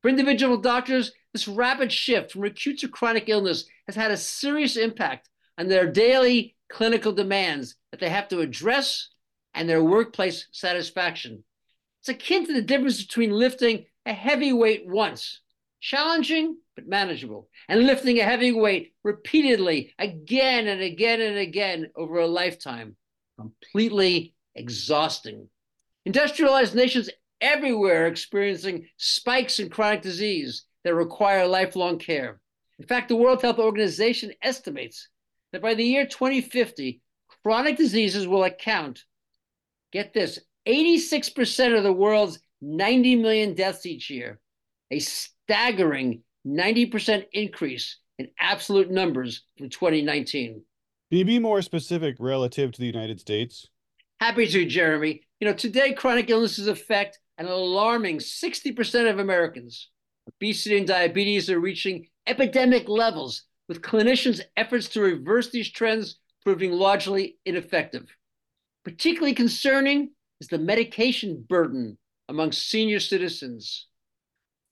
For 0.01 0.09
individual 0.09 0.57
doctors, 0.57 1.11
this 1.33 1.47
rapid 1.47 1.91
shift 1.91 2.31
from 2.31 2.43
acute 2.43 2.79
to 2.79 2.87
chronic 2.87 3.27
illness 3.27 3.65
has 3.87 3.95
had 3.95 4.11
a 4.11 4.17
serious 4.17 4.77
impact 4.77 5.29
on 5.57 5.67
their 5.67 5.91
daily 5.91 6.55
clinical 6.69 7.11
demands 7.11 7.75
that 7.91 7.99
they 7.99 8.09
have 8.09 8.27
to 8.29 8.41
address 8.41 9.09
and 9.53 9.69
their 9.69 9.83
workplace 9.83 10.47
satisfaction. 10.51 11.43
It's 12.01 12.09
akin 12.09 12.45
to 12.47 12.53
the 12.53 12.61
difference 12.61 13.03
between 13.03 13.31
lifting 13.31 13.85
a 14.05 14.13
heavy 14.13 14.51
weight 14.51 14.83
once, 14.85 15.41
challenging 15.79 16.57
but 16.75 16.87
manageable, 16.87 17.49
and 17.69 17.85
lifting 17.85 18.19
a 18.19 18.23
heavy 18.23 18.51
weight 18.51 18.93
repeatedly 19.03 19.93
again 19.99 20.67
and 20.67 20.81
again 20.81 21.21
and 21.21 21.37
again 21.37 21.87
over 21.95 22.17
a 22.17 22.27
lifetime, 22.27 22.95
completely 23.39 24.33
exhausting. 24.55 25.47
Industrialized 26.05 26.75
nations 26.75 27.09
everywhere 27.39 28.03
are 28.03 28.07
experiencing 28.07 28.87
spikes 28.97 29.59
in 29.59 29.69
chronic 29.69 30.01
disease 30.01 30.65
that 30.83 30.95
require 30.95 31.47
lifelong 31.47 31.97
care. 31.97 32.39
In 32.79 32.85
fact, 32.85 33.09
the 33.09 33.15
World 33.15 33.41
Health 33.41 33.59
Organization 33.59 34.33
estimates 34.41 35.07
that 35.51 35.61
by 35.61 35.73
the 35.73 35.83
year 35.83 36.05
2050, 36.05 37.01
chronic 37.43 37.77
diseases 37.77 38.27
will 38.27 38.43
account, 38.43 39.03
get 39.91 40.13
this, 40.13 40.39
86% 40.67 41.77
of 41.77 41.83
the 41.83 41.93
world's 41.93 42.39
90 42.61 43.17
million 43.17 43.53
deaths 43.53 43.85
each 43.85 44.09
year, 44.09 44.39
a 44.91 44.99
staggering 44.99 46.23
90% 46.45 47.25
increase 47.33 47.97
in 48.17 48.29
absolute 48.39 48.91
numbers 48.91 49.43
from 49.57 49.69
2019. 49.69 50.63
Can 51.09 51.17
you 51.19 51.25
be 51.25 51.39
more 51.39 51.61
specific 51.61 52.15
relative 52.19 52.71
to 52.71 52.79
the 52.79 52.87
United 52.87 53.19
States? 53.19 53.67
Happy 54.19 54.47
to, 54.47 54.65
Jeremy. 54.65 55.21
You 55.43 55.49
know, 55.49 55.55
today 55.55 55.91
chronic 55.91 56.29
illnesses 56.29 56.69
affect 56.69 57.19
an 57.37 57.47
alarming 57.47 58.19
60% 58.19 59.09
of 59.11 59.19
Americans. 59.19 59.89
Obesity 60.25 60.77
and 60.77 60.87
diabetes 60.87 61.49
are 61.49 61.59
reaching 61.59 62.07
epidemic 62.25 62.87
levels, 62.87 63.43
with 63.67 63.81
clinicians' 63.81 64.39
efforts 64.55 64.87
to 64.87 65.01
reverse 65.01 65.49
these 65.49 65.69
trends 65.69 66.19
proving 66.43 66.71
largely 66.71 67.39
ineffective. 67.45 68.07
Particularly 68.85 69.33
concerning 69.33 70.11
is 70.39 70.47
the 70.47 70.57
medication 70.57 71.45
burden 71.49 71.97
among 72.29 72.53
senior 72.53 73.01
citizens. 73.01 73.87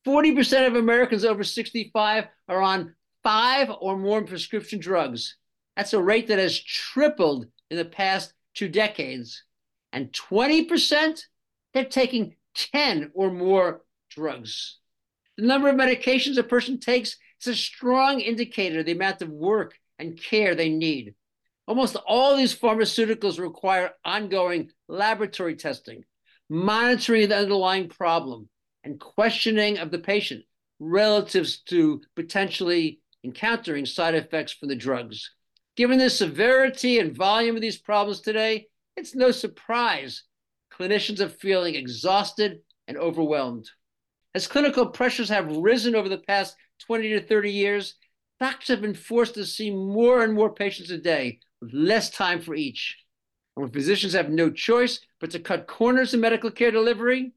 40% 0.08 0.68
of 0.68 0.78
Americans 0.78 1.26
over 1.26 1.44
65 1.44 2.28
are 2.48 2.62
on 2.62 2.96
five 3.24 3.70
or 3.82 3.98
more 3.98 4.24
prescription 4.24 4.80
drugs. 4.80 5.36
That's 5.76 5.92
a 5.92 6.02
rate 6.02 6.30
that 6.30 6.40
has 6.40 6.58
tripled 6.58 7.48
in 7.70 7.76
the 7.76 7.84
past 7.84 8.32
two 8.54 8.70
decades. 8.70 9.44
And 9.92 10.12
20%, 10.12 11.22
they're 11.74 11.86
taking 11.86 12.36
10 12.56 13.12
or 13.14 13.32
more 13.32 13.82
drugs. 14.10 14.78
The 15.38 15.46
number 15.46 15.70
of 15.70 15.76
medications 15.76 16.38
a 16.38 16.44
person 16.44 16.80
takes 16.80 17.18
is 17.42 17.48
a 17.48 17.56
strong 17.56 18.20
indicator 18.20 18.80
of 18.80 18.86
the 18.86 18.92
amount 18.92 19.22
of 19.22 19.30
work 19.30 19.78
and 19.98 20.22
care 20.22 20.56
they 20.56 20.70
need. 20.70 21.16
Almost 21.68 21.96
all 22.08 22.36
these 22.36 22.58
pharmaceuticals 22.58 23.40
require 23.40 23.92
ongoing 24.04 24.72
laboratory 24.88 25.56
testing, 25.56 26.04
monitoring 26.50 27.30
the 27.30 27.38
underlying 27.38 27.88
problem, 27.88 28.50
and 28.84 29.00
questioning 29.00 29.78
of 29.78 29.92
the 29.92 30.00
patient 30.00 30.44
relative 30.80 31.48
to 31.68 32.02
potentially 32.16 33.00
encountering 33.24 33.86
side 33.86 34.16
effects 34.16 34.52
from 34.52 34.70
the 34.70 34.76
drugs. 34.76 35.32
Given 35.78 36.00
the 36.00 36.10
severity 36.10 37.00
and 37.00 37.16
volume 37.16 37.56
of 37.56 37.62
these 37.62 37.78
problems 37.78 38.20
today, 38.20 38.68
it's 38.96 39.16
no 39.16 39.32
surprise 39.32 40.24
clinicians 40.72 41.20
are 41.20 41.30
feeling 41.30 41.76
exhausted 41.76 42.60
and 42.88 42.98
overwhelmed. 42.98 43.70
As 44.34 44.48
clinical 44.48 44.88
pressures 44.88 45.30
have 45.30 45.58
risen 45.58 45.96
over 45.96 46.10
the 46.10 46.18
past 46.18 46.56
20 46.88 47.10
to 47.10 47.22
30 47.22 47.52
years, 47.52 47.96
doctors 48.40 48.70
have 48.70 48.82
been 48.82 48.96
forced 48.96 49.36
to 49.36 49.46
see 49.46 49.70
more 49.70 50.24
and 50.24 50.34
more 50.34 50.54
patients 50.54 50.90
a 50.90 50.98
day 50.98 51.40
with 51.62 51.74
less 51.74 52.10
time 52.10 52.42
for 52.42 52.56
each. 52.56 52.98
And 53.56 53.64
when 53.64 53.74
physicians 53.74 54.14
have 54.14 54.30
no 54.30 54.50
choice 54.50 55.00
but 55.20 55.32
to 55.32 55.40
cut 55.40 55.68
corners 55.68 56.14
in 56.14 56.22
medical 56.22 56.50
care 56.50 56.72
delivery, 56.72 57.34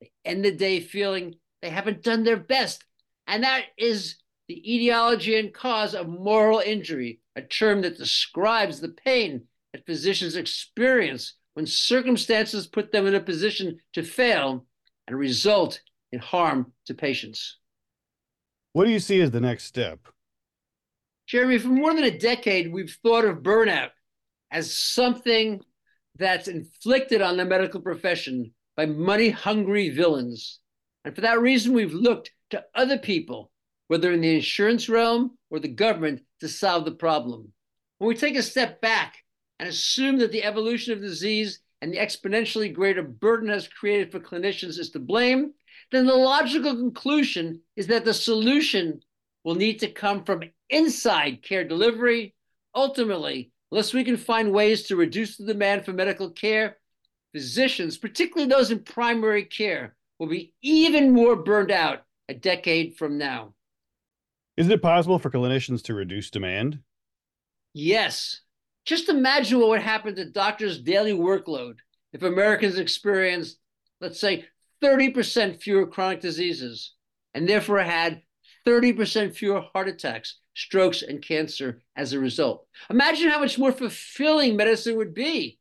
they 0.00 0.10
end 0.24 0.44
the 0.44 0.52
day 0.52 0.80
feeling 0.80 1.34
they 1.60 1.70
haven't 1.70 2.02
done 2.02 2.24
their 2.24 2.38
best. 2.38 2.84
And 3.26 3.44
that 3.44 3.64
is 3.76 4.16
the 4.48 4.74
etiology 4.74 5.38
and 5.38 5.52
cause 5.52 5.94
of 5.94 6.08
moral 6.08 6.60
injury, 6.60 7.20
a 7.36 7.42
term 7.42 7.82
that 7.82 7.98
describes 7.98 8.80
the 8.80 8.88
pain 8.88 9.42
that 9.72 9.86
physicians 9.86 10.36
experience 10.36 11.34
when 11.54 11.66
circumstances 11.66 12.66
put 12.66 12.92
them 12.92 13.06
in 13.06 13.14
a 13.14 13.20
position 13.20 13.78
to 13.92 14.02
fail 14.02 14.66
and 15.06 15.18
result 15.18 15.80
in 16.12 16.20
harm 16.20 16.72
to 16.86 16.94
patients. 16.94 17.58
What 18.72 18.84
do 18.84 18.90
you 18.90 19.00
see 19.00 19.20
as 19.20 19.30
the 19.30 19.40
next 19.40 19.64
step? 19.64 19.98
Jeremy, 21.26 21.58
for 21.58 21.68
more 21.68 21.94
than 21.94 22.04
a 22.04 22.18
decade, 22.18 22.72
we've 22.72 22.96
thought 23.02 23.24
of 23.24 23.38
burnout 23.38 23.90
as 24.50 24.78
something 24.78 25.60
that's 26.16 26.48
inflicted 26.48 27.20
on 27.20 27.36
the 27.36 27.44
medical 27.44 27.80
profession 27.80 28.52
by 28.76 28.86
money 28.86 29.30
hungry 29.30 29.90
villains. 29.90 30.60
And 31.04 31.14
for 31.14 31.20
that 31.22 31.40
reason, 31.40 31.74
we've 31.74 31.92
looked 31.92 32.30
to 32.50 32.64
other 32.74 32.98
people, 32.98 33.50
whether 33.88 34.12
in 34.12 34.20
the 34.20 34.34
insurance 34.34 34.88
realm 34.88 35.36
or 35.50 35.58
the 35.58 35.68
government, 35.68 36.22
to 36.40 36.48
solve 36.48 36.84
the 36.84 36.92
problem. 36.92 37.52
When 37.98 38.08
we 38.08 38.14
take 38.14 38.36
a 38.36 38.42
step 38.42 38.80
back 38.80 39.16
and 39.58 39.68
assume 39.68 40.18
that 40.18 40.32
the 40.32 40.44
evolution 40.44 40.92
of 40.92 41.00
disease 41.00 41.60
and 41.80 41.92
the 41.92 41.98
exponentially 41.98 42.72
greater 42.72 43.02
burden 43.02 43.48
has 43.48 43.68
created 43.68 44.10
for 44.10 44.20
clinicians 44.20 44.78
is 44.78 44.90
to 44.90 44.98
blame, 44.98 45.52
then 45.90 46.06
the 46.06 46.14
logical 46.14 46.74
conclusion 46.74 47.60
is 47.76 47.86
that 47.86 48.04
the 48.04 48.14
solution 48.14 49.00
will 49.44 49.54
need 49.54 49.78
to 49.80 49.90
come 49.90 50.24
from 50.24 50.42
inside 50.68 51.42
care 51.42 51.64
delivery. 51.64 52.34
Ultimately, 52.74 53.50
unless 53.70 53.94
we 53.94 54.04
can 54.04 54.16
find 54.16 54.52
ways 54.52 54.84
to 54.84 54.96
reduce 54.96 55.36
the 55.36 55.46
demand 55.46 55.84
for 55.84 55.92
medical 55.92 56.30
care, 56.30 56.76
physicians, 57.32 57.96
particularly 57.96 58.48
those 58.48 58.70
in 58.70 58.80
primary 58.80 59.44
care, 59.44 59.96
will 60.18 60.26
be 60.26 60.52
even 60.62 61.12
more 61.12 61.36
burned 61.36 61.70
out 61.70 62.02
a 62.28 62.34
decade 62.34 62.96
from 62.96 63.18
now. 63.18 63.54
Isn't 64.56 64.72
it 64.72 64.82
possible 64.82 65.18
for 65.18 65.30
clinicians 65.30 65.82
to 65.84 65.94
reduce 65.94 66.30
demand? 66.30 66.80
Yes. 67.72 68.40
Just 68.88 69.10
imagine 69.10 69.58
what 69.58 69.68
would 69.68 69.82
happen 69.82 70.14
to 70.14 70.24
doctors' 70.24 70.80
daily 70.80 71.12
workload 71.12 71.74
if 72.14 72.22
Americans 72.22 72.78
experienced, 72.78 73.58
let's 74.00 74.18
say, 74.18 74.46
30% 74.82 75.60
fewer 75.60 75.86
chronic 75.86 76.22
diseases 76.22 76.94
and 77.34 77.46
therefore 77.46 77.80
had 77.80 78.22
30% 78.66 79.34
fewer 79.36 79.60
heart 79.74 79.88
attacks, 79.88 80.38
strokes, 80.54 81.02
and 81.02 81.20
cancer 81.20 81.82
as 81.96 82.14
a 82.14 82.18
result. 82.18 82.66
Imagine 82.88 83.28
how 83.28 83.40
much 83.40 83.58
more 83.58 83.72
fulfilling 83.72 84.56
medicine 84.56 84.96
would 84.96 85.12
be 85.12 85.58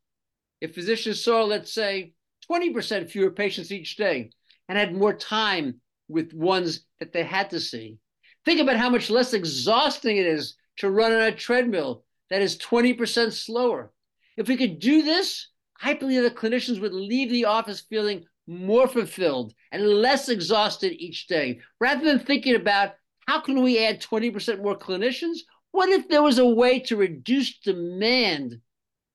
if 0.62 0.74
physicians 0.74 1.22
saw, 1.22 1.44
let's 1.44 1.74
say, 1.74 2.14
20% 2.50 3.12
fewer 3.12 3.32
patients 3.32 3.74
each 3.74 3.98
day 3.98 4.30
and 4.70 4.78
had 4.78 4.96
more 4.96 5.14
time 5.14 5.82
with 6.08 6.34
ones 6.34 6.86
that 7.02 7.12
they 7.12 7.24
had 7.24 7.50
to 7.50 7.60
see. 7.60 7.98
Think 8.46 8.62
about 8.62 8.78
how 8.78 8.90
much 8.90 9.10
less 9.10 9.34
exhausting 9.34 10.16
it 10.16 10.26
is 10.26 10.56
to 10.78 10.90
run 10.90 11.12
on 11.12 11.24
a 11.24 11.32
treadmill 11.34 12.06
that 12.30 12.42
is 12.42 12.58
20% 12.58 13.32
slower. 13.32 13.92
If 14.36 14.48
we 14.48 14.58
could 14.58 14.80
do 14.80 15.02
this, 15.02 15.50
I 15.82 15.94
believe 15.94 16.24
that 16.24 16.36
clinicians 16.36 16.82
would 16.82 16.94
leave 16.94 17.30
the 17.30 17.46
office 17.46 17.82
feeling 17.82 18.26
more 18.48 18.88
fulfilled 18.88 19.54
and 19.72 19.84
less 19.84 20.30
exhausted 20.30 20.94
each 20.94 21.28
day. 21.28 21.60
Rather 21.80 22.04
than 22.04 22.20
thinking 22.20 22.56
about 22.56 22.94
how 23.28 23.42
can 23.42 23.62
we 23.62 23.84
add 23.86 24.02
20% 24.02 24.62
more 24.62 24.78
clinicians, 24.78 25.40
what 25.72 25.90
if 25.90 26.08
there 26.08 26.24
was 26.24 26.40
a 26.40 26.46
way 26.46 26.80
to 26.82 26.96
reduce 26.96 27.60
demand 27.60 28.60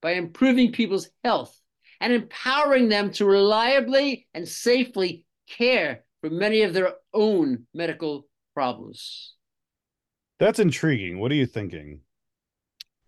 by 0.00 0.12
improving 0.12 0.73
people's 0.73 1.09
health 1.25 1.59
and 2.00 2.12
empowering 2.12 2.88
them 2.88 3.11
to 3.12 3.25
reliably 3.25 4.26
and 4.35 4.47
safely 4.47 5.25
care 5.49 6.04
for 6.21 6.31
many 6.31 6.62
of 6.62 6.73
their 6.75 6.95
own 7.14 7.66
medical 7.75 8.26
problems. 8.54 9.35
That's 10.38 10.59
intriguing. 10.59 11.19
What 11.19 11.33
are 11.33 11.37
you 11.37 11.47
thinking? 11.47 12.00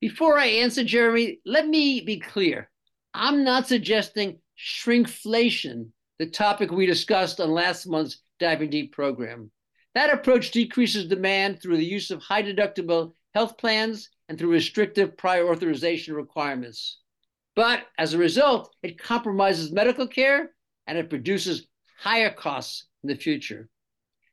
Before 0.04 0.38
I 0.38 0.48
answer, 0.48 0.84
Jeremy, 0.84 1.38
let 1.46 1.66
me 1.66 2.02
be 2.02 2.20
clear. 2.20 2.68
I'm 3.14 3.42
not 3.42 3.66
suggesting 3.66 4.38
shrinkflation, 4.54 5.92
the 6.18 6.26
topic 6.26 6.70
we 6.70 6.84
discussed 6.84 7.40
on 7.40 7.50
last 7.50 7.86
month's 7.86 8.18
Diving 8.38 8.68
Deep 8.68 8.92
program. 8.92 9.50
That 9.94 10.12
approach 10.12 10.50
decreases 10.50 11.06
demand 11.06 11.62
through 11.62 11.78
the 11.78 11.86
use 11.86 12.10
of 12.10 12.20
high 12.20 12.42
deductible 12.42 13.14
health 13.32 13.56
plans 13.56 14.10
and 14.28 14.38
through 14.38 14.50
restrictive 14.50 15.16
prior 15.16 15.50
authorization 15.50 16.14
requirements. 16.14 16.98
But 17.56 17.86
as 17.96 18.12
a 18.12 18.18
result, 18.18 18.76
it 18.82 18.98
compromises 18.98 19.72
medical 19.72 20.06
care 20.06 20.50
and 20.86 20.98
it 20.98 21.08
produces 21.08 21.66
higher 21.98 22.30
costs 22.30 22.88
in 23.02 23.08
the 23.08 23.16
future. 23.16 23.70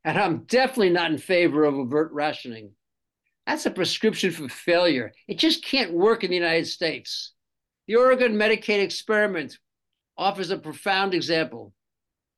And 0.04 0.20
I'm 0.20 0.44
definitely 0.48 0.90
not 0.90 1.12
in 1.12 1.18
favor 1.18 1.64
of 1.64 1.76
overt 1.76 2.12
rationing. 2.12 2.72
That's 3.48 3.66
a 3.66 3.72
prescription 3.72 4.32
for 4.32 4.48
failure. 4.50 5.12
It 5.28 5.38
just 5.38 5.64
can't 5.64 5.94
work 5.94 6.24
in 6.24 6.30
the 6.30 6.38
United 6.38 6.68
States. 6.68 7.34
The 7.88 7.96
Oregon 7.96 8.36
Medicaid 8.36 8.82
experiment 8.82 9.58
offers 10.18 10.52
a 10.52 10.58
profound 10.58 11.14
example. 11.14 11.74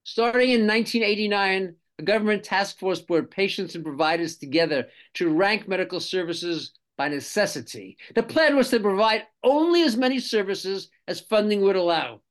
Starting 0.04 0.52
in 0.52 0.68
1989, 0.68 1.76
a 2.00 2.04
government 2.04 2.44
task 2.44 2.80
force 2.80 3.02
brought 3.02 3.30
patients 3.30 3.76
and 3.76 3.84
providers 3.84 4.38
together 4.38 4.88
to 5.16 5.30
rank 5.30 5.68
medical 5.68 6.00
services 6.00 6.72
by 6.98 7.08
necessity. 7.08 7.98
The 8.16 8.24
plan 8.24 8.56
was 8.56 8.70
to 8.70 8.80
provide 8.80 9.24
only 9.44 9.84
as 9.84 9.98
many 9.98 10.20
services 10.20 10.90
as 11.08 11.22
funding 11.22 11.62
would 11.62 11.76
allow. 11.76 12.22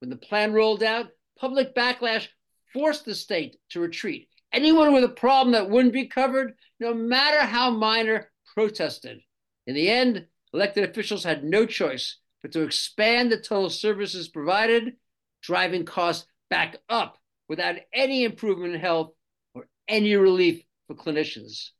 When 0.00 0.10
the 0.10 0.16
plan 0.16 0.52
rolled 0.52 0.82
out, 0.82 1.06
public 1.38 1.74
backlash 1.74 2.28
forced 2.72 3.04
the 3.04 3.14
state 3.14 3.56
to 3.70 3.80
retreat. 3.80 4.28
Anyone 4.52 4.92
with 4.92 5.04
a 5.04 5.08
problem 5.08 5.52
that 5.52 5.70
wouldn't 5.70 5.94
be 5.94 6.06
covered, 6.06 6.54
no 6.80 6.94
matter 6.94 7.40
how 7.40 7.70
minor, 7.70 8.30
protested. 8.54 9.20
In 9.66 9.74
the 9.74 9.88
end, 9.88 10.26
elected 10.52 10.88
officials 10.88 11.24
had 11.24 11.44
no 11.44 11.66
choice 11.66 12.18
but 12.42 12.52
to 12.52 12.62
expand 12.62 13.32
the 13.32 13.38
total 13.38 13.70
services 13.70 14.28
provided, 14.28 14.94
driving 15.42 15.84
costs 15.84 16.26
back 16.48 16.76
up 16.88 17.18
without 17.48 17.76
any 17.92 18.24
improvement 18.24 18.74
in 18.74 18.80
health 18.80 19.12
or 19.54 19.66
any 19.88 20.14
relief 20.14 20.62
for 20.86 20.94
clinicians. 20.94 21.70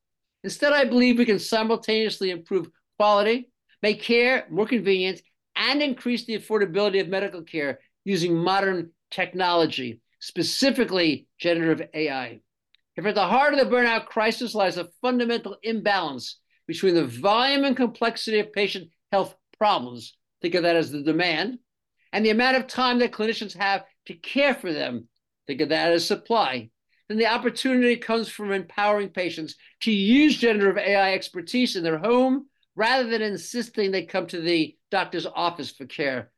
Instead, 0.45 0.73
I 0.73 0.85
believe 0.85 1.19
we 1.19 1.25
can 1.25 1.39
simultaneously 1.39 2.31
improve 2.31 2.69
quality, 2.99 3.51
make 3.83 4.03
care 4.03 4.47
more 4.51 4.67
convenient, 4.67 5.21
and 5.55 5.83
increase 5.83 6.25
the 6.25 6.39
affordability 6.39 7.01
of 7.01 7.09
medical 7.09 7.43
care 7.43 7.81
using 8.05 8.35
modern 8.37 8.91
technology, 9.11 10.01
specifically 10.21 11.27
generative 11.39 11.89
AI. 11.95 12.41
If 12.97 13.05
at 13.05 13.15
the 13.15 13.27
heart 13.27 13.53
of 13.53 13.61
the 13.61 13.75
burnout 13.75 14.07
crisis 14.07 14.55
lies 14.55 14.79
a 14.79 14.89
fundamental 15.03 15.57
imbalance 15.63 16.39
between 16.67 16.95
the 16.95 17.07
volume 17.07 17.65
and 17.65 17.77
complexity 17.77 18.39
of 18.41 18.53
patient 18.53 18.91
health 19.13 19.37
problems, 19.59 20.17
think 20.41 20.55
of 20.55 20.63
that 20.63 20.77
as 20.77 20.91
the 20.91 21.03
demand, 21.03 21.59
and 22.13 22.25
the 22.25 22.31
amount 22.31 22.57
of 22.57 22.67
time 22.67 22.99
that 23.01 23.13
clinicians 23.13 23.55
have 23.57 23.85
to 24.07 24.15
care 24.15 24.55
for 24.55 24.73
them, 24.73 25.09
think 25.47 25.61
of 25.61 25.69
that 25.69 25.93
as 25.93 26.07
supply, 26.07 26.71
then 27.09 27.19
the 27.19 27.27
opportunity 27.27 27.97
comes 27.97 28.29
from 28.29 28.51
empowering 28.51 29.11
patients 29.11 29.55
to 29.81 29.93
use 29.93 30.39
generative 30.39 30.79
AI 30.79 31.13
expertise 31.13 31.77
in 31.77 31.85
their 31.85 31.99
home 31.99 32.47
rather 32.75 33.09
than 33.09 33.23
insisting 33.23 33.91
they 33.91 34.05
come 34.05 34.27
to 34.27 34.41
the 34.41 34.75
doctor's 34.91 35.27
office 35.27 35.71
for 35.71 35.87
care. 35.87 36.31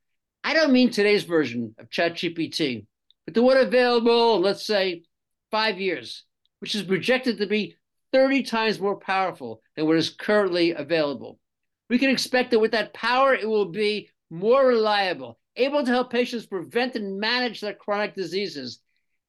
I 0.45 0.55
don't 0.55 0.73
mean 0.73 0.91
today's 0.91 1.25
version 1.25 1.75
of 1.79 1.89
ChatGPT, 1.89 2.87
but 3.25 3.35
the 3.35 3.43
one 3.43 3.57
available 3.57 4.41
let's 4.41 4.67
say, 4.67 5.05
five 5.51 5.81
years, 5.81 6.25
which 6.61 6.75
is 6.75 6.83
projected 6.83 7.39
to 7.39 7.47
be 7.47 7.77
30 8.13 8.43
times 8.43 8.81
more 8.81 8.97
powerful 8.97 9.63
than 9.77 9.87
what 9.87 9.97
is 9.97 10.11
currently 10.11 10.73
available. 10.73 11.39
We 11.91 11.99
can 11.99 12.11
expect 12.11 12.51
that 12.51 12.59
with 12.59 12.73
that 12.73 12.95
power, 12.95 13.35
it 13.35 13.49
will 13.49 13.67
be 13.67 14.11
more 14.31 14.67
reliable, 14.67 15.39
able 15.57 15.85
to 15.85 15.91
help 15.91 16.11
patients 16.11 16.47
prevent 16.47 16.97
and 16.97 17.19
manage 17.19 17.61
their 17.61 17.75
chronic 17.75 18.15
diseases, 18.15 18.81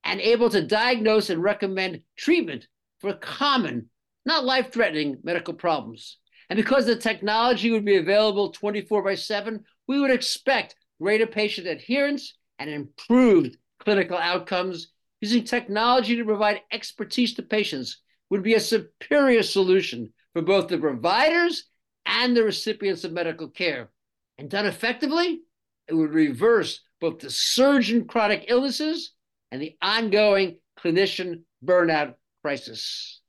and 0.04 0.22
able 0.22 0.50
to 0.50 0.62
diagnose 0.62 1.30
and 1.30 1.44
recommend 1.44 2.02
treatment 2.18 2.68
for 3.00 3.14
common, 3.14 3.90
not 4.26 4.46
life 4.46 4.72
threatening 4.72 5.18
medical 5.24 5.54
problems. 5.54 6.18
And 6.50 6.58
because 6.58 6.86
the 6.86 6.96
technology 6.96 7.72
would 7.72 7.86
be 7.86 7.98
available 7.98 8.52
24 8.52 9.04
by 9.04 9.16
7, 9.16 9.64
we 9.88 10.00
would 10.00 10.12
expect 10.12 10.76
greater 11.02 11.28
patient 11.28 11.68
adherence 11.68 12.36
and 12.58 12.70
improved 12.70 13.58
clinical 13.80 14.18
outcomes. 14.18 14.92
Using 15.22 15.44
technology 15.44 16.16
to 16.16 16.26
provide 16.26 16.62
expertise 16.72 17.34
to 17.36 17.44
patients 17.44 18.02
would 18.30 18.44
be 18.44 18.54
a 18.54 18.60
superior 18.60 19.44
solution 19.44 20.14
for 20.34 20.42
both 20.42 20.68
the 20.68 20.78
providers 20.78 21.66
and 22.06 22.36
the 22.36 22.44
recipients 22.44 23.04
of 23.04 23.12
medical 23.12 23.50
care. 23.50 23.90
And 24.38 24.50
done 24.50 24.66
effectively, 24.66 25.42
it 25.88 25.94
would 25.94 26.14
reverse 26.14 26.82
both 27.02 27.20
the 27.20 27.30
surge 27.30 27.92
in 27.92 28.06
chronic 28.06 28.46
illnesses 28.48 29.14
and 29.52 29.62
the 29.62 29.76
ongoing 29.82 30.60
clinician 30.80 31.42
burnout 31.66 32.16
crisis. 32.42 33.22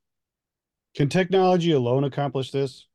Can 0.95 1.09
technology 1.09 1.71
alone 1.71 2.03
accomplish 2.03 2.51
this? 2.51 2.87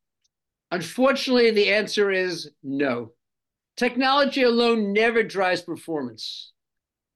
Unfortunately, 0.70 1.50
the 1.50 1.72
answer 1.72 2.10
is 2.10 2.50
no. 2.62 3.12
Technology 3.76 4.42
alone 4.42 4.92
never 4.92 5.22
drives 5.22 5.62
performance, 5.62 6.52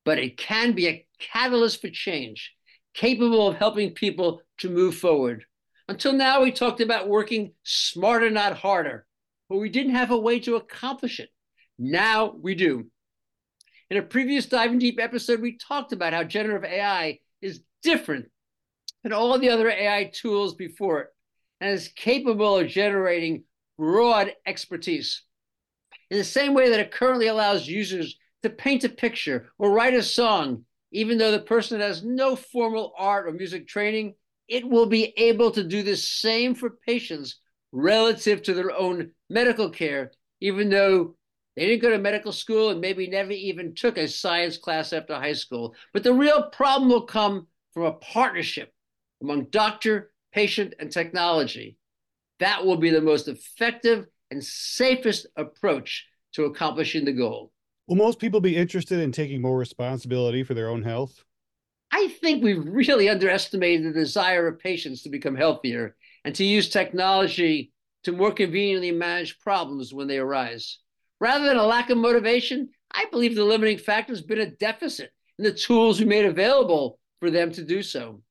but 0.05 0.19
it 0.19 0.37
can 0.37 0.73
be 0.73 0.89
a 0.89 1.07
catalyst 1.21 1.81
for 1.81 1.91
change, 1.91 2.53
capable 2.95 3.49
of 3.49 3.57
helping 3.57 3.93
people 3.93 4.43
to 4.59 4.71
move 4.71 4.97
forward. 4.97 5.45
Until 5.89 6.13
now, 6.13 6.43
we 6.43 6.53
talked 6.53 6.81
about 6.81 7.09
working 7.09 7.53
smarter, 7.65 8.31
not 8.31 8.57
harder, 8.57 9.07
but 9.49 9.59
we 9.59 9.69
didn't 9.69 9.95
have 9.95 10.11
a 10.11 10.19
way 10.19 10.41
to 10.41 10.57
accomplish 10.57 11.21
it. 11.21 11.31
Now 11.79 12.35
we 12.41 12.55
do. 12.55 12.87
In 13.91 13.97
a 13.97 14.03
previous 14.03 14.47
Diving 14.47 14.79
Deep 14.79 15.01
episode, 15.01 15.41
we 15.41 15.59
talked 15.59 15.93
about 15.93 16.13
how 16.13 16.23
generative 16.23 16.71
AI 16.71 17.19
is 17.43 17.63
different 17.83 18.31
than 19.03 19.13
all 19.13 19.37
the 19.39 19.51
other 19.51 19.69
AI 19.69 20.11
tools 20.15 20.55
before 20.55 21.01
it 21.01 21.09
and 21.61 21.71
is 21.71 21.89
capable 21.89 22.59
of 22.59 22.69
generating 22.69 23.45
broad 23.77 24.33
expertise. 24.47 25.23
In 26.11 26.19
the 26.19 26.25
same 26.25 26.55
way 26.55 26.71
that 26.71 26.81
it 26.81 26.93
currently 26.93 27.27
allows 27.27 27.67
users 27.67 28.17
to 28.43 28.51
paint 28.51 28.85
a 28.85 28.89
picture 28.89 29.51
or 29.59 29.73
write 29.73 29.95
a 29.95 30.03
song, 30.03 30.65
even 30.93 31.19
though 31.19 31.31
the 31.31 31.41
person 31.41 31.81
has 31.81 32.03
no 32.03 32.37
formal 32.37 32.93
art 32.97 33.27
or 33.27 33.33
music 33.33 33.69
training, 33.69 34.15
it 34.49 34.69
will 34.69 34.87
be 34.87 35.13
able 35.17 35.51
to 35.53 35.63
do 35.63 35.83
the 35.83 35.97
same 35.97 36.55
for 36.55 36.71
patients 36.87 37.37
relative 37.73 38.43
to 38.43 38.55
their 38.55 38.73
own 38.73 39.13
medical 39.29 39.71
care, 39.71 40.11
even 40.41 40.69
though 40.69 41.17
they 41.57 41.67
didn't 41.67 41.83
go 41.83 41.91
to 41.91 41.99
medical 41.99 42.33
school 42.33 42.71
and 42.71 42.81
maybe 42.81 43.07
never 43.07 43.33
even 43.33 43.75
took 43.75 43.97
a 43.97 44.09
science 44.09 44.57
class 44.57 44.93
after 44.93 45.15
high 45.15 45.33
school. 45.33 45.75
But 45.93 46.03
the 46.03 46.15
real 46.15 46.51
problem 46.51 46.91
will 46.91 47.03
come 47.03 47.47
from 47.73 47.85
a 47.85 47.93
partnership 47.93 48.73
among 49.23 49.47
doctor, 49.51 50.11
patient, 50.33 50.75
and 50.79 50.91
technology. 50.91 51.77
That 52.41 52.65
will 52.65 52.79
be 52.79 52.91
the 52.91 53.01
most 53.01 53.29
effective 53.29 54.07
and 54.31 54.43
safest 54.43 55.27
approach 55.37 56.07
to 56.33 56.45
accomplishing 56.45 57.05
the 57.05 57.13
goal. 57.13 57.53
Will 57.91 57.97
most 57.97 58.21
people 58.21 58.41
be 58.41 58.55
interested 58.55 59.01
in 59.01 59.11
taking 59.11 59.43
more 59.43 59.59
responsibility 59.59 60.45
for 60.45 60.55
their 60.55 60.69
own 60.69 60.85
health? 60.85 61.25
I 61.91 62.07
think 62.21 62.41
we've 62.41 62.65
really 62.65 63.09
underestimated 63.09 63.85
the 63.85 63.99
desire 63.99 64.47
of 64.47 64.61
patients 64.61 65.03
to 65.03 65.11
become 65.11 65.35
healthier 65.35 65.97
and 66.25 66.33
to 66.37 66.45
use 66.45 66.69
technology 66.69 67.73
to 68.05 68.13
more 68.13 68.31
conveniently 68.31 68.93
manage 68.93 69.41
problems 69.41 69.93
when 69.93 70.07
they 70.07 70.19
arise. 70.19 70.79
Rather 71.19 71.45
than 71.45 71.57
a 71.57 71.67
lack 71.67 71.91
of 71.91 71.99
motivation, 71.99 72.69
I 72.93 73.07
believe 73.11 73.35
the 73.35 73.43
limiting 73.43 73.79
factor 73.79 74.13
has 74.13 74.23
been 74.23 74.39
a 74.39 74.53
deficit 74.53 75.11
in 75.41 75.45
the 75.45 75.53
tools 75.53 75.99
we 75.99 76.07
made 76.07 76.27
available 76.27 77.01
for 77.19 77.29
them 77.29 77.51
to 77.51 77.65
do 77.65 77.83
so. 77.83 78.23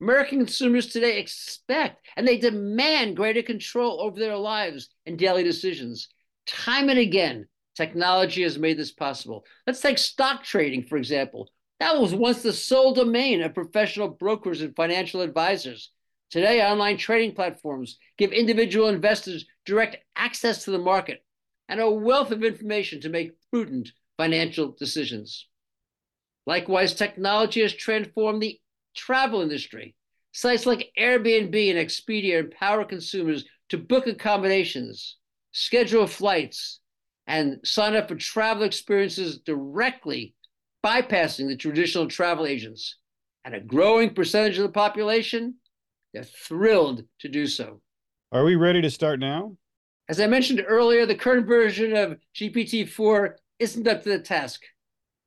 American 0.00 0.38
consumers 0.38 0.88
today 0.88 1.20
expect 1.20 2.04
and 2.16 2.26
they 2.26 2.38
demand 2.38 3.14
greater 3.14 3.42
control 3.42 4.00
over 4.00 4.18
their 4.18 4.36
lives 4.36 4.88
and 5.06 5.16
daily 5.16 5.44
decisions. 5.44 6.08
Time 6.48 6.88
and 6.88 6.98
again, 6.98 7.46
technology 7.76 8.42
has 8.42 8.58
made 8.58 8.78
this 8.78 8.92
possible. 8.92 9.44
Let's 9.66 9.80
take 9.80 9.98
stock 9.98 10.42
trading, 10.42 10.84
for 10.84 10.96
example. 10.96 11.50
That 11.78 12.00
was 12.00 12.14
once 12.14 12.42
the 12.42 12.52
sole 12.52 12.94
domain 12.94 13.42
of 13.42 13.54
professional 13.54 14.08
brokers 14.08 14.62
and 14.62 14.74
financial 14.74 15.20
advisors. 15.20 15.90
Today, 16.30 16.62
online 16.62 16.96
trading 16.96 17.34
platforms 17.34 17.98
give 18.16 18.32
individual 18.32 18.88
investors 18.88 19.44
direct 19.64 19.98
access 20.16 20.64
to 20.64 20.70
the 20.70 20.78
market 20.78 21.22
and 21.68 21.80
a 21.80 21.90
wealth 21.90 22.30
of 22.30 22.42
information 22.42 23.00
to 23.02 23.08
make 23.08 23.32
prudent 23.50 23.90
financial 24.16 24.74
decisions. 24.78 25.46
Likewise, 26.46 26.94
technology 26.94 27.60
has 27.60 27.74
transformed 27.74 28.40
the 28.40 28.58
travel 28.94 29.42
industry. 29.42 29.94
Sites 30.32 30.66
like 30.66 30.90
Airbnb 30.98 31.70
and 31.70 31.78
Expedia 31.78 32.38
empower 32.38 32.84
consumers 32.84 33.44
to 33.68 33.78
book 33.78 34.06
accommodations, 34.06 35.16
schedule 35.52 36.06
flights, 36.06 36.80
and 37.26 37.58
sign 37.64 37.94
up 37.94 38.08
for 38.08 38.14
travel 38.14 38.62
experiences 38.62 39.38
directly, 39.38 40.34
bypassing 40.84 41.48
the 41.48 41.56
traditional 41.56 42.06
travel 42.06 42.46
agents. 42.46 42.98
And 43.44 43.54
a 43.54 43.60
growing 43.60 44.14
percentage 44.14 44.58
of 44.58 44.64
the 44.64 44.70
population, 44.70 45.54
they're 46.12 46.24
thrilled 46.24 47.04
to 47.20 47.28
do 47.28 47.46
so. 47.46 47.80
Are 48.32 48.44
we 48.44 48.56
ready 48.56 48.82
to 48.82 48.90
start 48.90 49.20
now? 49.20 49.56
As 50.08 50.20
I 50.20 50.26
mentioned 50.26 50.64
earlier, 50.66 51.06
the 51.06 51.14
current 51.14 51.46
version 51.46 51.96
of 51.96 52.18
GPT-4 52.34 53.34
isn't 53.58 53.88
up 53.88 54.02
to 54.02 54.08
the 54.08 54.18
task. 54.18 54.62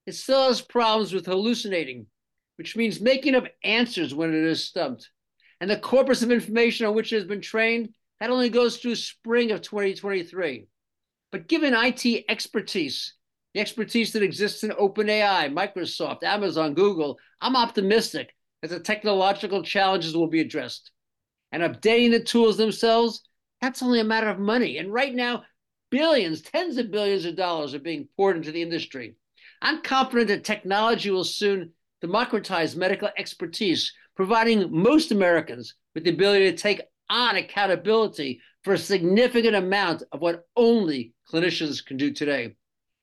It 0.05 0.15
still 0.15 0.47
has 0.47 0.62
problems 0.62 1.13
with 1.13 1.25
hallucinating, 1.25 2.07
which 2.57 2.75
means 2.75 3.01
making 3.01 3.35
up 3.35 3.45
answers 3.63 4.13
when 4.13 4.33
it 4.33 4.43
is 4.43 4.63
stumped. 4.63 5.09
And 5.62 5.69
the 5.69 5.77
corpus 5.77 6.23
of 6.23 6.31
information 6.31 6.85
on 6.85 6.95
which 6.95 7.12
it 7.12 7.17
has 7.17 7.25
been 7.25 7.41
trained, 7.41 7.89
that 8.19 8.29
only 8.29 8.49
goes 8.49 8.77
through 8.77 8.95
spring 8.95 9.51
of 9.51 9.62
2023. 9.62 10.67
But 11.31 11.47
given 11.47 11.73
IT 11.75 12.25
expertise, 12.27 13.13
the 13.53 13.59
expertise 13.59 14.13
that 14.13 14.23
exists 14.23 14.63
in 14.63 14.71
OpenAI, 14.71 15.53
Microsoft, 15.53 16.23
Amazon, 16.23 16.73
Google, 16.73 17.17
I'm 17.41 17.55
optimistic 17.55 18.35
that 18.61 18.69
the 18.69 18.79
technological 18.79 19.63
challenges 19.63 20.15
will 20.15 20.27
be 20.27 20.41
addressed. 20.41 20.91
And 21.51 21.63
updating 21.63 22.11
the 22.11 22.19
tools 22.19 22.57
themselves, 22.57 23.21
that's 23.61 23.81
only 23.81 23.99
a 23.99 24.03
matter 24.03 24.29
of 24.29 24.39
money. 24.39 24.77
And 24.77 24.93
right 24.93 25.13
now, 25.13 25.43
billions, 25.89 26.41
tens 26.41 26.77
of 26.77 26.91
billions 26.91 27.25
of 27.25 27.35
dollars 27.35 27.73
are 27.73 27.79
being 27.79 28.07
poured 28.15 28.37
into 28.37 28.51
the 28.51 28.61
industry. 28.61 29.15
I'm 29.61 29.81
confident 29.81 30.29
that 30.29 30.43
technology 30.43 31.09
will 31.09 31.23
soon 31.23 31.71
democratize 32.01 32.75
medical 32.75 33.09
expertise, 33.17 33.93
providing 34.15 34.71
most 34.71 35.11
Americans 35.11 35.75
with 35.93 36.03
the 36.03 36.11
ability 36.11 36.51
to 36.51 36.57
take 36.57 36.81
on 37.09 37.35
accountability 37.35 38.41
for 38.69 38.73
a 38.73 38.77
significant 38.77 39.55
amount 39.55 40.03
of 40.12 40.21
what 40.21 40.45
only 40.55 41.12
clinicians 41.27 41.84
can 41.84 41.97
do 41.97 42.12
today. 42.12 42.53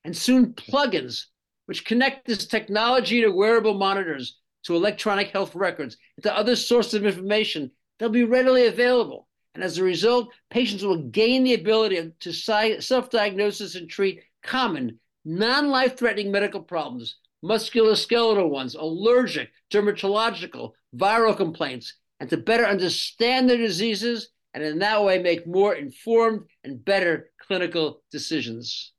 And 0.05 0.17
soon, 0.17 0.53
plugins, 0.53 1.25
which 1.65 1.85
connect 1.85 2.25
this 2.25 2.47
technology 2.47 3.21
to 3.23 3.31
wearable 3.31 3.75
monitors, 3.75 4.39
to 4.67 4.77
electronic 4.77 5.31
health 5.31 5.57
records, 5.57 5.97
and 6.17 6.23
to 6.23 6.37
other 6.37 6.55
sources 6.55 6.95
of 6.95 7.05
information, 7.05 7.73
they'll 7.99 8.11
be 8.11 8.23
readily 8.23 8.69
available. 8.69 9.27
And 9.57 9.65
as 9.65 9.79
a 9.79 9.83
result, 9.83 10.29
patients 10.51 10.85
will 10.85 11.03
gain 11.03 11.43
the 11.43 11.55
ability 11.55 12.13
to 12.21 12.33
self 12.33 13.11
diagnose 13.11 13.75
and 13.75 13.91
treat 13.91 14.23
common, 14.45 15.01
non 15.25 15.67
life 15.67 15.97
threatening 15.99 16.31
medical 16.31 16.61
problems, 16.61 17.17
musculoskeletal 17.45 18.49
ones, 18.49 18.77
allergic, 18.77 19.51
dermatological, 19.73 20.75
viral 20.95 21.37
complaints, 21.37 21.93
and 22.21 22.31
to 22.31 22.37
better 22.37 22.65
understand 22.65 23.51
their 23.51 23.59
diseases 23.59 24.29
and 24.57 24.65
in 24.65 24.79
that 24.79 25.05
way 25.05 25.19
make 25.19 25.47
more 25.47 25.75
informed 25.75 26.41
and 26.65 26.83
better 26.83 27.31
clinical 27.47 28.03
decisions. 28.11 28.95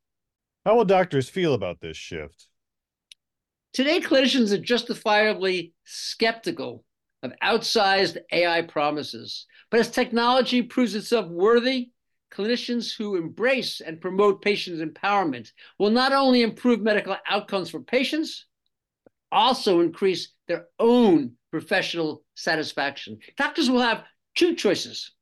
How 0.63 0.75
will 0.75 0.85
doctors 0.85 1.27
feel 1.27 1.55
about 1.55 1.81
this 1.81 1.97
shift? 1.97 2.45
Today, 3.73 3.99
clinicians 3.99 4.51
are 4.51 4.59
justifiably 4.59 5.73
skeptical 5.83 6.85
of 7.23 7.33
outsized 7.43 8.17
AI 8.31 8.61
promises. 8.61 9.47
But 9.71 9.79
as 9.79 9.89
technology 9.89 10.61
proves 10.61 10.93
itself 10.93 11.27
worthy, 11.27 11.89
clinicians 12.31 12.95
who 12.95 13.15
embrace 13.15 13.81
and 13.81 13.99
promote 13.99 14.43
patient 14.43 14.79
empowerment 14.79 15.51
will 15.79 15.89
not 15.89 16.13
only 16.13 16.43
improve 16.43 16.81
medical 16.81 17.17
outcomes 17.27 17.71
for 17.71 17.79
patients, 17.79 18.45
but 19.03 19.13
also 19.31 19.79
increase 19.79 20.33
their 20.47 20.67
own 20.77 21.31
professional 21.49 22.23
satisfaction. 22.35 23.17
Doctors 23.37 23.71
will 23.71 23.81
have 23.81 24.03
two 24.35 24.53
choices. 24.53 25.13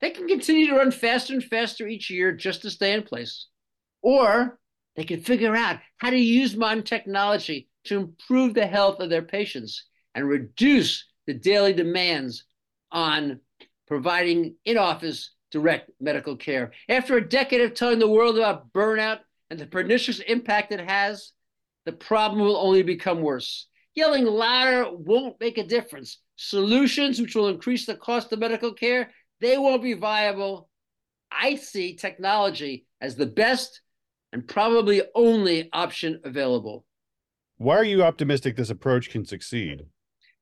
They 0.00 0.10
can 0.10 0.28
continue 0.28 0.66
to 0.68 0.76
run 0.76 0.90
faster 0.90 1.32
and 1.32 1.44
faster 1.44 1.86
each 1.86 2.10
year 2.10 2.32
just 2.32 2.62
to 2.62 2.70
stay 2.70 2.92
in 2.92 3.02
place, 3.02 3.46
or 4.02 4.58
they 4.96 5.04
can 5.04 5.20
figure 5.20 5.56
out 5.56 5.78
how 5.98 6.10
to 6.10 6.18
use 6.18 6.56
modern 6.56 6.82
technology 6.82 7.68
to 7.84 7.98
improve 7.98 8.54
the 8.54 8.66
health 8.66 9.00
of 9.00 9.10
their 9.10 9.22
patients 9.22 9.86
and 10.14 10.28
reduce 10.28 11.06
the 11.26 11.34
daily 11.34 11.72
demands 11.72 12.44
on 12.92 13.40
providing 13.86 14.56
in 14.64 14.76
office 14.78 15.30
direct 15.50 15.90
medical 16.00 16.36
care. 16.36 16.72
After 16.88 17.16
a 17.16 17.28
decade 17.28 17.60
of 17.60 17.74
telling 17.74 17.98
the 17.98 18.10
world 18.10 18.36
about 18.36 18.72
burnout 18.72 19.20
and 19.50 19.58
the 19.58 19.66
pernicious 19.66 20.20
impact 20.20 20.72
it 20.72 20.80
has, 20.80 21.32
the 21.84 21.92
problem 21.92 22.40
will 22.40 22.56
only 22.56 22.82
become 22.82 23.20
worse. 23.20 23.68
Yelling 23.94 24.24
louder 24.24 24.90
won't 24.90 25.38
make 25.40 25.58
a 25.58 25.66
difference. 25.66 26.18
Solutions 26.36 27.20
which 27.20 27.36
will 27.36 27.48
increase 27.48 27.86
the 27.86 27.94
cost 27.94 28.32
of 28.32 28.40
medical 28.40 28.72
care, 28.72 29.12
they 29.44 29.58
won't 29.58 29.82
be 29.82 29.92
viable. 29.92 30.70
I 31.30 31.56
see 31.56 31.96
technology 31.96 32.86
as 33.00 33.16
the 33.16 33.26
best 33.26 33.82
and 34.32 34.46
probably 34.48 35.02
only 35.14 35.68
option 35.72 36.20
available. 36.24 36.86
Why 37.58 37.76
are 37.76 37.84
you 37.84 38.02
optimistic 38.02 38.56
this 38.56 38.70
approach 38.70 39.10
can 39.10 39.26
succeed? 39.26 39.82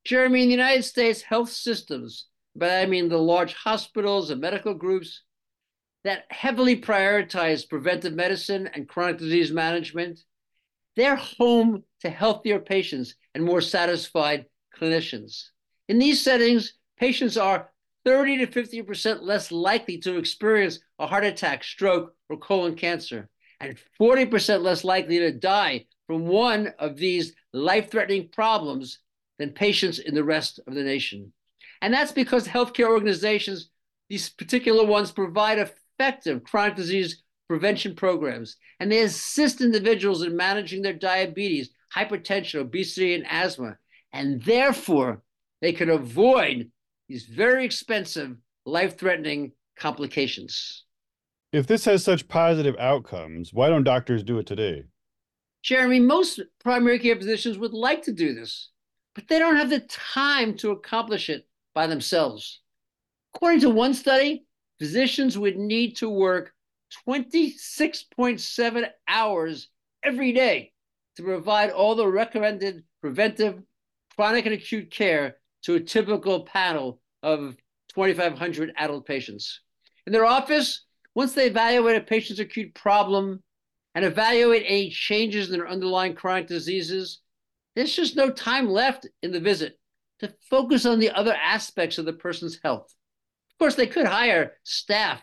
Jeremy, 0.04 0.42
in 0.42 0.48
the 0.48 0.54
United 0.54 0.84
States, 0.84 1.20
health 1.22 1.50
systems, 1.50 2.26
but 2.54 2.70
I 2.70 2.86
mean 2.86 3.08
the 3.08 3.18
large 3.18 3.54
hospitals 3.54 4.30
and 4.30 4.40
medical 4.40 4.74
groups 4.74 5.22
that 6.04 6.24
heavily 6.30 6.80
prioritize 6.80 7.68
preventive 7.68 8.14
medicine 8.14 8.68
and 8.72 8.88
chronic 8.88 9.18
disease 9.18 9.50
management, 9.50 10.20
they're 10.94 11.16
home 11.16 11.82
to 12.02 12.10
healthier 12.10 12.60
patients 12.60 13.14
and 13.34 13.44
more 13.44 13.60
satisfied 13.60 14.46
clinicians. 14.80 15.44
In 15.88 15.98
these 15.98 16.22
settings, 16.22 16.74
patients 16.98 17.36
are 17.36 17.71
30 18.04 18.38
to 18.38 18.46
50% 18.46 19.22
less 19.22 19.52
likely 19.52 19.98
to 19.98 20.16
experience 20.16 20.80
a 20.98 21.06
heart 21.06 21.24
attack, 21.24 21.62
stroke, 21.62 22.14
or 22.28 22.36
colon 22.36 22.74
cancer, 22.74 23.28
and 23.60 23.76
40% 24.00 24.62
less 24.62 24.84
likely 24.84 25.18
to 25.18 25.32
die 25.32 25.86
from 26.06 26.26
one 26.26 26.72
of 26.78 26.96
these 26.96 27.34
life 27.52 27.90
threatening 27.90 28.28
problems 28.28 28.98
than 29.38 29.50
patients 29.50 29.98
in 29.98 30.14
the 30.14 30.24
rest 30.24 30.60
of 30.66 30.74
the 30.74 30.82
nation. 30.82 31.32
And 31.80 31.94
that's 31.94 32.12
because 32.12 32.46
healthcare 32.46 32.88
organizations, 32.88 33.70
these 34.08 34.30
particular 34.30 34.84
ones, 34.84 35.12
provide 35.12 35.58
effective 35.58 36.42
chronic 36.44 36.76
disease 36.76 37.22
prevention 37.48 37.94
programs 37.94 38.56
and 38.80 38.90
they 38.90 39.02
assist 39.02 39.60
individuals 39.60 40.22
in 40.22 40.36
managing 40.36 40.82
their 40.82 40.92
diabetes, 40.92 41.70
hypertension, 41.94 42.60
obesity, 42.60 43.14
and 43.14 43.24
asthma. 43.28 43.76
And 44.12 44.42
therefore, 44.42 45.22
they 45.60 45.72
can 45.72 45.88
avoid 45.88 46.71
these 47.12 47.26
very 47.26 47.64
expensive, 47.64 48.36
life 48.64 48.98
threatening 48.98 49.52
complications. 49.78 50.84
If 51.52 51.66
this 51.66 51.84
has 51.84 52.02
such 52.02 52.26
positive 52.26 52.74
outcomes, 52.78 53.52
why 53.52 53.68
don't 53.68 53.84
doctors 53.84 54.22
do 54.22 54.38
it 54.38 54.46
today? 54.46 54.84
Jeremy, 55.62 56.00
most 56.00 56.40
primary 56.58 56.98
care 56.98 57.16
physicians 57.16 57.58
would 57.58 57.74
like 57.74 58.02
to 58.04 58.12
do 58.12 58.34
this 58.34 58.70
but 59.14 59.28
they 59.28 59.38
don't 59.38 59.56
have 59.56 59.70
the 59.70 59.80
time 59.80 60.56
to 60.56 60.70
accomplish 60.70 61.28
it 61.28 61.46
by 61.74 61.86
themselves. 61.86 62.60
According 63.34 63.60
to 63.60 63.70
one 63.70 63.94
study, 63.94 64.46
physicians 64.78 65.38
would 65.38 65.56
need 65.56 65.96
to 65.96 66.08
work 66.08 66.52
26.7 67.06 68.88
hours 69.08 69.68
every 70.02 70.32
day 70.32 70.72
to 71.16 71.22
provide 71.22 71.70
all 71.70 71.94
the 71.94 72.06
recommended 72.06 72.84
preventive, 73.00 73.60
chronic, 74.16 74.46
and 74.46 74.54
acute 74.54 74.90
care 74.90 75.36
to 75.62 75.74
a 75.74 75.80
typical 75.80 76.44
panel 76.44 77.01
of 77.22 77.56
2,500 77.94 78.72
adult 78.76 79.06
patients. 79.06 79.60
In 80.06 80.12
their 80.12 80.24
office, 80.24 80.84
once 81.14 81.32
they 81.32 81.46
evaluate 81.46 81.96
a 81.96 82.00
patient's 82.00 82.40
acute 82.40 82.74
problem 82.74 83.42
and 83.94 84.04
evaluate 84.04 84.64
any 84.66 84.90
changes 84.90 85.50
in 85.50 85.58
their 85.58 85.68
underlying 85.68 86.14
chronic 86.14 86.46
diseases, 86.46 87.20
there's 87.74 87.94
just 87.94 88.16
no 88.16 88.30
time 88.30 88.68
left 88.68 89.06
in 89.22 89.32
the 89.32 89.40
visit 89.40 89.78
to 90.20 90.34
focus 90.50 90.86
on 90.86 90.98
the 90.98 91.10
other 91.10 91.34
aspects 91.34 91.98
of 91.98 92.04
the 92.04 92.12
person's 92.12 92.58
health. 92.62 92.94
Of 93.50 93.58
course, 93.58 93.74
they 93.74 93.86
could 93.86 94.06
hire 94.06 94.54
staff, 94.64 95.20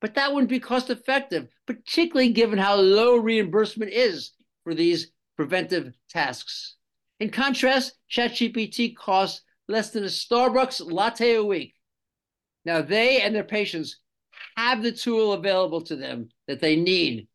but 0.00 0.14
that 0.14 0.32
wouldn't 0.32 0.50
be 0.50 0.60
cost 0.60 0.90
effective, 0.90 1.48
particularly 1.66 2.32
given 2.32 2.58
how 2.58 2.76
low 2.76 3.16
reimbursement 3.16 3.90
is 3.90 4.32
for 4.62 4.74
these 4.74 5.12
preventive 5.36 5.92
tasks. 6.08 6.76
In 7.20 7.30
contrast, 7.30 7.94
ChatGPT 8.10 8.96
costs 8.96 9.42
less 9.68 9.90
than 9.90 10.04
a 10.04 10.08
Starbucks 10.08 10.90
latte 10.90 11.34
a 11.34 11.44
week. 11.44 11.74
Now, 12.64 12.82
they 12.82 13.20
and 13.20 13.34
their 13.34 13.44
patients 13.44 13.98
have 14.56 14.82
the 14.82 14.92
tool 14.92 15.32
available 15.32 15.82
to 15.82 15.96
them 15.96 16.28
that 16.48 16.60
they 16.60 16.76
need. 16.76 17.28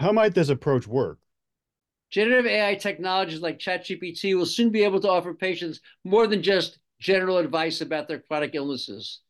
How 0.00 0.12
might 0.12 0.34
this 0.34 0.48
approach 0.48 0.86
work? 0.86 1.18
Generative 2.10 2.46
AI 2.46 2.74
technologies 2.76 3.40
like 3.40 3.58
ChatGPT 3.58 4.36
will 4.36 4.46
soon 4.46 4.70
be 4.70 4.84
able 4.84 5.00
to 5.00 5.10
offer 5.10 5.34
patients 5.34 5.80
more 6.04 6.26
than 6.26 6.42
just 6.42 6.78
general 7.00 7.38
advice 7.38 7.80
about 7.80 8.08
their 8.08 8.20
chronic 8.20 8.54
illnesses. 8.54 9.20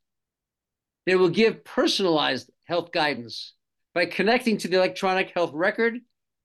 They 1.07 1.17
will 1.17 1.31
give 1.31 1.65
personalized 1.65 2.51
health 2.65 2.93
guidance 2.93 3.55
by 3.95 4.07
connecting 4.07 4.59
to 4.59 4.69
the 4.69 4.77
electronic 4.77 5.33
health 5.35 5.53
record, 5.55 5.99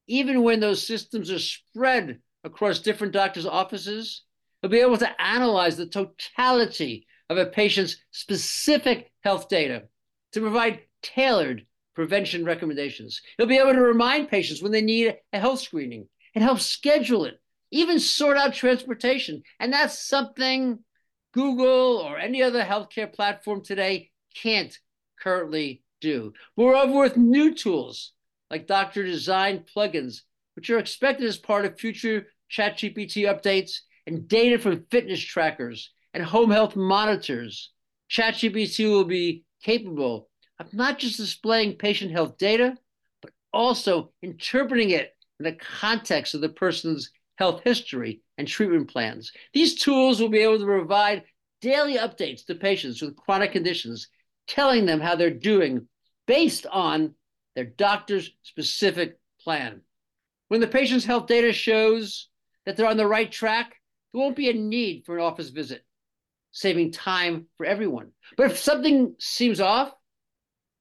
even 0.07 0.41
when 0.41 0.59
those 0.59 0.85
systems 0.85 1.29
are 1.29 1.39
spread 1.39 2.19
across 2.43 2.79
different 2.79 3.13
doctors' 3.13 3.45
offices. 3.45 4.23
They'll 4.63 4.71
be 4.71 4.79
able 4.79 4.97
to 4.97 5.21
analyze 5.21 5.75
the 5.75 5.85
totality 5.85 7.05
of 7.29 7.37
a 7.37 7.45
patient's 7.45 7.97
specific 8.11 9.11
health 9.19 9.49
data 9.49 9.83
to 10.31 10.39
provide 10.39 10.79
tailored 11.01 11.65
prevention 11.95 12.45
recommendations. 12.45 13.21
He'll 13.37 13.45
be 13.45 13.57
able 13.57 13.73
to 13.73 13.81
remind 13.81 14.29
patients 14.29 14.63
when 14.63 14.71
they 14.71 14.81
need 14.81 15.17
a 15.33 15.39
health 15.39 15.59
screening 15.59 16.07
and 16.33 16.41
help 16.41 16.61
schedule 16.61 17.25
it, 17.25 17.41
even 17.71 17.99
sort 17.99 18.37
out 18.37 18.53
transportation. 18.53 19.43
And 19.59 19.73
that's 19.73 19.99
something 19.99 20.79
Google 21.33 21.97
or 21.97 22.17
any 22.17 22.41
other 22.41 22.63
healthcare 22.63 23.11
platform 23.11 23.63
today 23.63 24.11
can't 24.33 24.75
currently 25.19 25.83
do. 25.99 26.31
Moreover, 26.55 27.01
with 27.01 27.17
new 27.17 27.53
tools 27.53 28.13
like 28.49 28.65
doctor 28.65 29.03
design 29.03 29.65
plugins, 29.75 30.21
which 30.55 30.69
are 30.69 30.79
expected 30.79 31.27
as 31.27 31.37
part 31.37 31.65
of 31.65 31.77
future 31.77 32.27
ChatGPT 32.49 33.25
updates 33.27 33.79
and 34.07 34.27
data 34.27 34.59
from 34.59 34.85
fitness 34.89 35.19
trackers 35.19 35.91
and 36.13 36.23
home 36.23 36.51
health 36.51 36.75
monitors, 36.75 37.71
ChatGPT 38.09 38.89
will 38.89 39.05
be 39.05 39.43
capable 39.63 40.29
of 40.59 40.73
not 40.73 40.99
just 40.99 41.17
displaying 41.17 41.77
patient 41.77 42.11
health 42.11 42.37
data, 42.37 42.77
but 43.21 43.31
also 43.51 44.11
interpreting 44.21 44.91
it 44.91 45.11
in 45.39 45.45
the 45.45 45.53
context 45.53 46.35
of 46.35 46.41
the 46.41 46.49
person's 46.49 47.11
health 47.37 47.61
history, 47.63 48.21
and 48.37 48.47
treatment 48.47 48.89
plans. 48.89 49.31
These 49.53 49.81
tools 49.81 50.21
will 50.21 50.29
be 50.29 50.39
able 50.39 50.59
to 50.59 50.65
provide 50.65 51.23
daily 51.61 51.97
updates 51.97 52.45
to 52.45 52.55
patients 52.55 53.01
with 53.01 53.15
chronic 53.15 53.51
conditions, 53.51 54.07
telling 54.47 54.85
them 54.85 54.99
how 54.99 55.15
they're 55.15 55.29
doing 55.29 55.87
based 56.27 56.65
on 56.67 57.13
their 57.55 57.65
doctor's 57.65 58.31
specific 58.43 59.19
plan. 59.41 59.81
When 60.47 60.61
the 60.61 60.67
patient's 60.67 61.05
health 61.05 61.27
data 61.27 61.53
shows 61.53 62.27
that 62.65 62.77
they're 62.77 62.89
on 62.89 62.97
the 62.97 63.07
right 63.07 63.31
track, 63.31 63.75
there 64.13 64.21
won't 64.21 64.35
be 64.35 64.49
a 64.49 64.53
need 64.53 65.05
for 65.05 65.17
an 65.17 65.23
office 65.23 65.49
visit, 65.49 65.83
saving 66.51 66.91
time 66.91 67.47
for 67.57 67.65
everyone. 67.65 68.11
But 68.37 68.51
if 68.51 68.59
something 68.59 69.15
seems 69.19 69.59
off, 69.59 69.91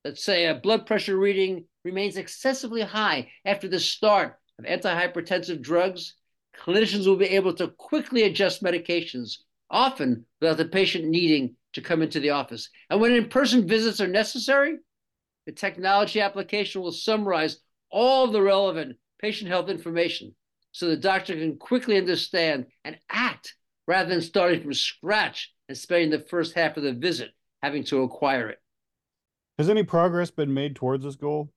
let's 0.04 0.22
say 0.22 0.46
a 0.46 0.54
blood 0.54 0.86
pressure 0.86 1.16
reading 1.16 1.64
remains 1.84 2.16
excessively 2.16 2.82
high 2.82 3.30
after 3.44 3.68
the 3.68 3.80
start 3.80 4.36
of 4.58 4.66
antihypertensive 4.66 5.62
drugs, 5.62 6.14
clinicians 6.56 7.06
will 7.06 7.16
be 7.16 7.26
able 7.26 7.54
to 7.54 7.68
quickly 7.68 8.24
adjust 8.24 8.62
medications, 8.62 9.38
often 9.70 10.26
without 10.40 10.58
the 10.58 10.66
patient 10.66 11.06
needing 11.06 11.56
to 11.72 11.80
come 11.80 12.02
into 12.02 12.20
the 12.20 12.30
office. 12.30 12.68
And 12.90 13.00
when 13.00 13.12
in 13.12 13.30
person 13.30 13.66
visits 13.66 14.00
are 14.00 14.08
necessary, 14.08 14.76
the 15.46 15.52
technology 15.52 16.20
application 16.20 16.82
will 16.82 16.92
summarize 16.92 17.58
all 17.90 18.30
the 18.30 18.42
relevant 18.42 18.96
patient 19.18 19.48
health 19.50 19.70
information 19.70 20.34
so 20.72 20.88
the 20.88 20.96
doctor 20.96 21.34
can 21.34 21.56
quickly 21.56 21.96
understand 21.96 22.66
and 22.84 22.98
act 23.10 23.54
rather 23.86 24.08
than 24.08 24.22
starting 24.22 24.62
from 24.62 24.74
scratch 24.74 25.52
and 25.68 25.76
spending 25.76 26.10
the 26.10 26.26
first 26.26 26.54
half 26.54 26.76
of 26.76 26.82
the 26.82 26.92
visit 26.92 27.30
having 27.62 27.84
to 27.84 28.02
acquire 28.02 28.48
it. 28.48 28.58
Has 29.58 29.68
any 29.68 29.82
progress 29.82 30.30
been 30.30 30.52
made 30.52 30.74
towards 30.74 31.04
this 31.04 31.16
goal? 31.16 31.52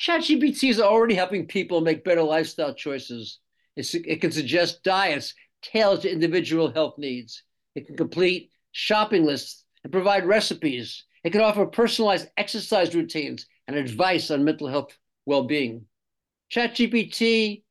ChatGPT 0.00 0.70
is 0.70 0.80
already 0.80 1.14
helping 1.14 1.46
people 1.46 1.80
make 1.80 2.04
better 2.04 2.22
lifestyle 2.22 2.74
choices. 2.74 3.38
It's, 3.76 3.94
it 3.94 4.20
can 4.20 4.32
suggest 4.32 4.82
diets 4.82 5.34
tailored 5.62 6.02
to 6.02 6.10
individual 6.10 6.72
health 6.72 6.98
needs. 6.98 7.42
It 7.74 7.86
can 7.86 7.96
complete 7.96 8.50
shopping 8.72 9.24
lists 9.24 9.64
and 9.84 9.92
provide 9.92 10.26
recipes. 10.26 11.04
It 11.24 11.30
can 11.30 11.40
offer 11.40 11.66
personalized 11.66 12.28
exercise 12.36 12.94
routines 12.94 13.46
and 13.66 13.76
advice 13.76 14.30
on 14.30 14.44
mental 14.44 14.68
health 14.68 14.96
well 15.26 15.44
being. 15.44 15.86
ChatGPT 16.52 17.61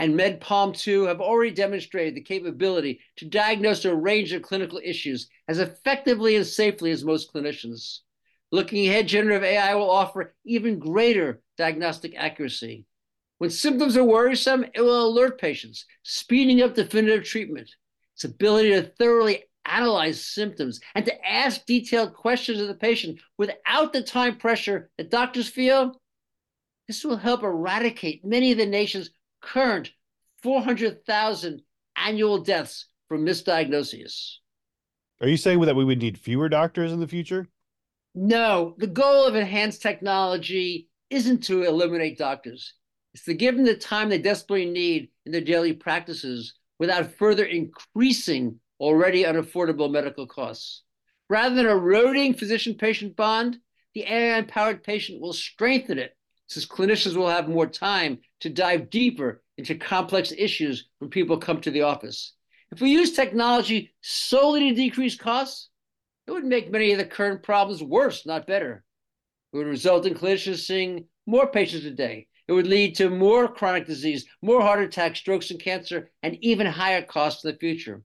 and 0.00 0.16
Med-PaLM 0.16 0.74
2 0.74 1.04
have 1.04 1.20
already 1.20 1.50
demonstrated 1.50 2.14
the 2.14 2.22
capability 2.22 3.00
to 3.16 3.26
diagnose 3.26 3.84
a 3.84 3.94
range 3.94 4.32
of 4.32 4.40
clinical 4.40 4.80
issues 4.82 5.28
as 5.46 5.58
effectively 5.58 6.36
and 6.36 6.46
safely 6.46 6.90
as 6.90 7.04
most 7.04 7.30
clinicians. 7.34 7.98
Looking 8.50 8.88
ahead, 8.88 9.08
generative 9.08 9.44
AI 9.44 9.74
will 9.74 9.90
offer 9.90 10.34
even 10.46 10.78
greater 10.78 11.42
diagnostic 11.58 12.14
accuracy. 12.16 12.86
When 13.36 13.50
symptoms 13.50 13.94
are 13.98 14.02
worrisome, 14.02 14.64
it 14.74 14.80
will 14.80 15.06
alert 15.06 15.38
patients, 15.38 15.84
speeding 16.02 16.62
up 16.62 16.74
definitive 16.74 17.24
treatment. 17.24 17.68
Its 18.14 18.24
ability 18.24 18.70
to 18.70 18.82
thoroughly 18.82 19.44
analyze 19.66 20.24
symptoms 20.24 20.80
and 20.94 21.04
to 21.04 21.28
ask 21.28 21.66
detailed 21.66 22.14
questions 22.14 22.58
of 22.58 22.68
the 22.68 22.74
patient 22.74 23.20
without 23.36 23.92
the 23.92 24.02
time 24.02 24.38
pressure 24.38 24.88
that 24.96 25.10
doctors 25.10 25.48
feel, 25.48 26.00
this 26.88 27.04
will 27.04 27.18
help 27.18 27.42
eradicate 27.42 28.24
many 28.24 28.50
of 28.50 28.56
the 28.56 28.64
nation's 28.64 29.10
current 29.40 29.90
400,000 30.42 31.62
annual 31.96 32.38
deaths 32.38 32.86
from 33.08 33.24
misdiagnoses. 33.24 34.36
Are 35.20 35.28
you 35.28 35.36
saying 35.36 35.60
that 35.60 35.76
we 35.76 35.84
would 35.84 35.98
need 35.98 36.18
fewer 36.18 36.48
doctors 36.48 36.92
in 36.92 37.00
the 37.00 37.08
future? 37.08 37.48
No, 38.14 38.74
the 38.78 38.86
goal 38.86 39.26
of 39.26 39.34
enhanced 39.34 39.82
technology 39.82 40.88
isn't 41.10 41.44
to 41.44 41.62
eliminate 41.62 42.18
doctors. 42.18 42.74
It's 43.12 43.24
to 43.24 43.34
give 43.34 43.56
them 43.56 43.64
the 43.64 43.74
time 43.74 44.08
they 44.08 44.18
desperately 44.18 44.66
need 44.66 45.10
in 45.26 45.32
their 45.32 45.40
daily 45.40 45.72
practices 45.72 46.54
without 46.78 47.12
further 47.12 47.44
increasing 47.44 48.60
already 48.78 49.24
unaffordable 49.24 49.90
medical 49.90 50.26
costs. 50.26 50.82
Rather 51.28 51.54
than 51.54 51.66
eroding 51.66 52.34
physician 52.34 52.74
patient 52.74 53.14
bond, 53.14 53.58
the 53.94 54.04
AI 54.04 54.38
empowered 54.38 54.82
patient 54.82 55.20
will 55.20 55.32
strengthen 55.32 55.98
it 55.98 56.16
since 56.50 56.66
clinicians 56.66 57.14
will 57.14 57.28
have 57.28 57.48
more 57.48 57.66
time 57.66 58.18
to 58.40 58.50
dive 58.50 58.90
deeper 58.90 59.40
into 59.56 59.76
complex 59.76 60.32
issues 60.36 60.88
when 60.98 61.08
people 61.08 61.38
come 61.38 61.60
to 61.60 61.70
the 61.70 61.82
office. 61.82 62.34
If 62.72 62.80
we 62.80 62.90
use 62.90 63.12
technology 63.12 63.94
solely 64.00 64.68
to 64.68 64.74
decrease 64.74 65.16
costs, 65.16 65.68
it 66.26 66.32
would 66.32 66.44
make 66.44 66.70
many 66.70 66.90
of 66.90 66.98
the 66.98 67.04
current 67.04 67.44
problems 67.44 67.84
worse, 67.84 68.26
not 68.26 68.48
better. 68.48 68.84
It 69.52 69.58
would 69.58 69.68
result 69.68 70.06
in 70.06 70.14
clinicians 70.14 70.66
seeing 70.66 71.04
more 71.24 71.46
patients 71.46 71.84
a 71.86 71.92
day. 71.92 72.26
It 72.48 72.52
would 72.52 72.66
lead 72.66 72.96
to 72.96 73.10
more 73.10 73.46
chronic 73.46 73.86
disease, 73.86 74.26
more 74.42 74.60
heart 74.60 74.80
attacks, 74.80 75.20
strokes, 75.20 75.52
and 75.52 75.60
cancer, 75.60 76.10
and 76.24 76.36
even 76.40 76.66
higher 76.66 77.02
costs 77.02 77.44
in 77.44 77.52
the 77.52 77.58
future. 77.58 78.02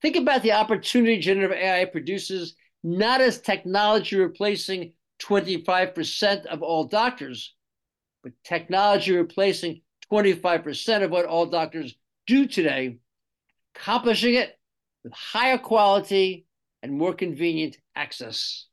Think 0.00 0.16
about 0.16 0.42
the 0.42 0.52
opportunity 0.52 1.18
generative 1.20 1.54
AI 1.58 1.84
produces 1.84 2.56
not 2.82 3.20
as 3.20 3.38
technology 3.38 4.16
replacing 4.16 4.94
25% 5.20 6.46
of 6.46 6.62
all 6.62 6.84
doctors, 6.84 7.54
but 8.26 8.32
technology 8.42 9.12
replacing 9.16 9.82
25% 10.12 11.04
of 11.04 11.12
what 11.12 11.26
all 11.26 11.46
doctors 11.46 11.94
do 12.26 12.48
today, 12.48 12.98
accomplishing 13.76 14.34
it 14.34 14.58
with 15.04 15.12
higher 15.12 15.58
quality 15.58 16.44
and 16.82 16.92
more 16.92 17.14
convenient 17.14 17.76
access. 17.94 18.66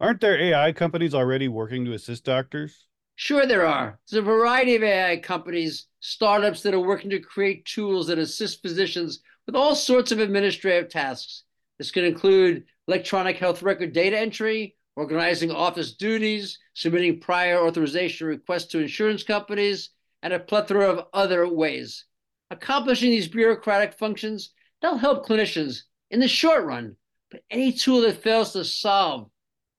Aren't 0.00 0.22
there 0.22 0.40
AI 0.40 0.72
companies 0.72 1.14
already 1.14 1.46
working 1.46 1.84
to 1.84 1.92
assist 1.92 2.24
doctors? 2.24 2.86
Sure, 3.16 3.44
there 3.44 3.66
are. 3.66 3.98
There's 4.08 4.22
a 4.22 4.24
variety 4.24 4.76
of 4.76 4.82
AI 4.82 5.18
companies, 5.18 5.86
startups 6.00 6.62
that 6.62 6.72
are 6.72 6.80
working 6.80 7.10
to 7.10 7.18
create 7.18 7.66
tools 7.66 8.06
that 8.06 8.18
assist 8.18 8.62
physicians 8.62 9.20
with 9.44 9.56
all 9.56 9.74
sorts 9.74 10.10
of 10.10 10.20
administrative 10.20 10.88
tasks. 10.88 11.42
This 11.76 11.90
can 11.90 12.06
include 12.06 12.64
electronic 12.88 13.36
health 13.36 13.62
record 13.62 13.92
data 13.92 14.18
entry, 14.18 14.74
organizing 14.96 15.50
office 15.50 15.94
duties, 15.94 16.58
submitting 16.74 17.20
prior 17.20 17.58
authorization 17.58 18.26
requests 18.26 18.66
to 18.66 18.80
insurance 18.80 19.22
companies, 19.22 19.90
and 20.22 20.32
a 20.32 20.38
plethora 20.38 20.86
of 20.86 21.06
other 21.12 21.48
ways. 21.48 22.04
Accomplishing 22.50 23.10
these 23.10 23.28
bureaucratic 23.28 23.94
functions, 23.94 24.52
they'll 24.82 24.96
help 24.96 25.26
clinicians 25.26 25.82
in 26.10 26.20
the 26.20 26.28
short 26.28 26.64
run, 26.64 26.96
but 27.30 27.42
any 27.50 27.72
tool 27.72 28.00
that 28.02 28.22
fails 28.22 28.52
to 28.52 28.64
solve 28.64 29.30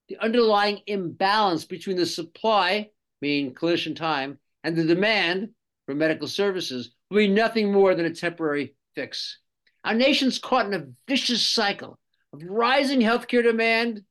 the 0.08 0.18
underlying 0.18 0.80
imbalance 0.88 1.66
between 1.66 1.98
the 1.98 2.06
supply, 2.06 2.90
meaning 3.22 3.54
clinician 3.54 3.96
time, 3.96 4.40
and 4.64 4.76
the 4.76 4.84
demand 4.84 5.50
for 5.86 5.96
medical 5.96 6.28
services 6.28 6.92
will 7.10 7.18
be 7.18 7.28
nothing 7.28 7.72
more 7.72 7.96
than 7.96 8.06
a 8.06 8.14
temporary 8.14 8.76
fix. 8.96 9.40
Our 9.84 9.94
nation's 9.94 10.40
caught 10.40 10.68
in 10.68 10.74
a 10.74 10.88
vicious 11.08 11.46
cycle 11.46 11.98
of 12.34 12.44
rising 12.44 13.00
healthcare 13.00 13.44
demand, 13.44 14.04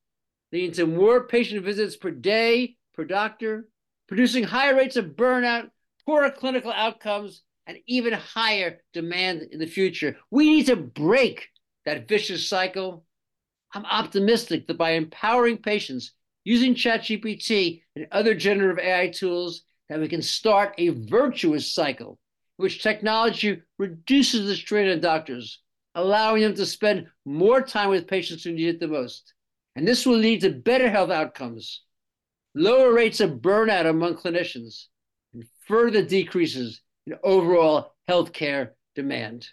leading 0.52 0.72
to 0.72 0.86
more 0.86 1.26
patient 1.26 1.64
visits 1.64 1.96
per 1.96 2.10
day 2.10 2.76
per 2.94 3.04
doctor, 3.04 3.68
producing 4.08 4.44
higher 4.44 4.74
rates 4.74 4.96
of 4.96 5.16
burnout 5.16 5.70
poorer 6.04 6.30
clinical 6.30 6.72
outcomes, 6.72 7.42
and 7.66 7.78
even 7.86 8.12
higher 8.12 8.78
demand 8.92 9.42
in 9.52 9.60
the 9.60 9.66
future. 9.66 10.16
We 10.30 10.50
need 10.50 10.66
to 10.66 10.76
break 10.76 11.48
that 11.84 12.08
vicious 12.08 12.48
cycle. 12.48 13.04
I'm 13.72 13.84
optimistic 13.84 14.66
that 14.66 14.78
by 14.78 14.92
empowering 14.92 15.58
patients 15.58 16.12
using 16.44 16.74
ChatGPT 16.74 17.82
and 17.94 18.08
other 18.10 18.34
generative 18.34 18.84
AI 18.84 19.08
tools, 19.08 19.62
that 19.88 20.00
we 20.00 20.08
can 20.08 20.22
start 20.22 20.74
a 20.78 20.88
virtuous 20.88 21.72
cycle 21.72 22.18
in 22.58 22.62
which 22.62 22.82
technology 22.82 23.60
reduces 23.78 24.46
the 24.46 24.56
strain 24.56 24.90
on 24.90 25.00
doctors, 25.00 25.60
allowing 25.94 26.42
them 26.42 26.54
to 26.54 26.66
spend 26.66 27.06
more 27.24 27.60
time 27.60 27.90
with 27.90 28.08
patients 28.08 28.44
who 28.44 28.52
need 28.52 28.68
it 28.68 28.80
the 28.80 28.88
most. 28.88 29.34
And 29.76 29.86
this 29.86 30.04
will 30.04 30.16
lead 30.16 30.40
to 30.42 30.50
better 30.50 30.90
health 30.90 31.10
outcomes, 31.10 31.82
lower 32.54 32.92
rates 32.92 33.20
of 33.20 33.40
burnout 33.40 33.86
among 33.86 34.16
clinicians, 34.16 34.86
and 35.32 35.44
further 35.66 36.02
decreases 36.02 36.80
in 37.06 37.14
overall 37.22 37.94
healthcare 38.08 38.70
demand. 38.94 39.48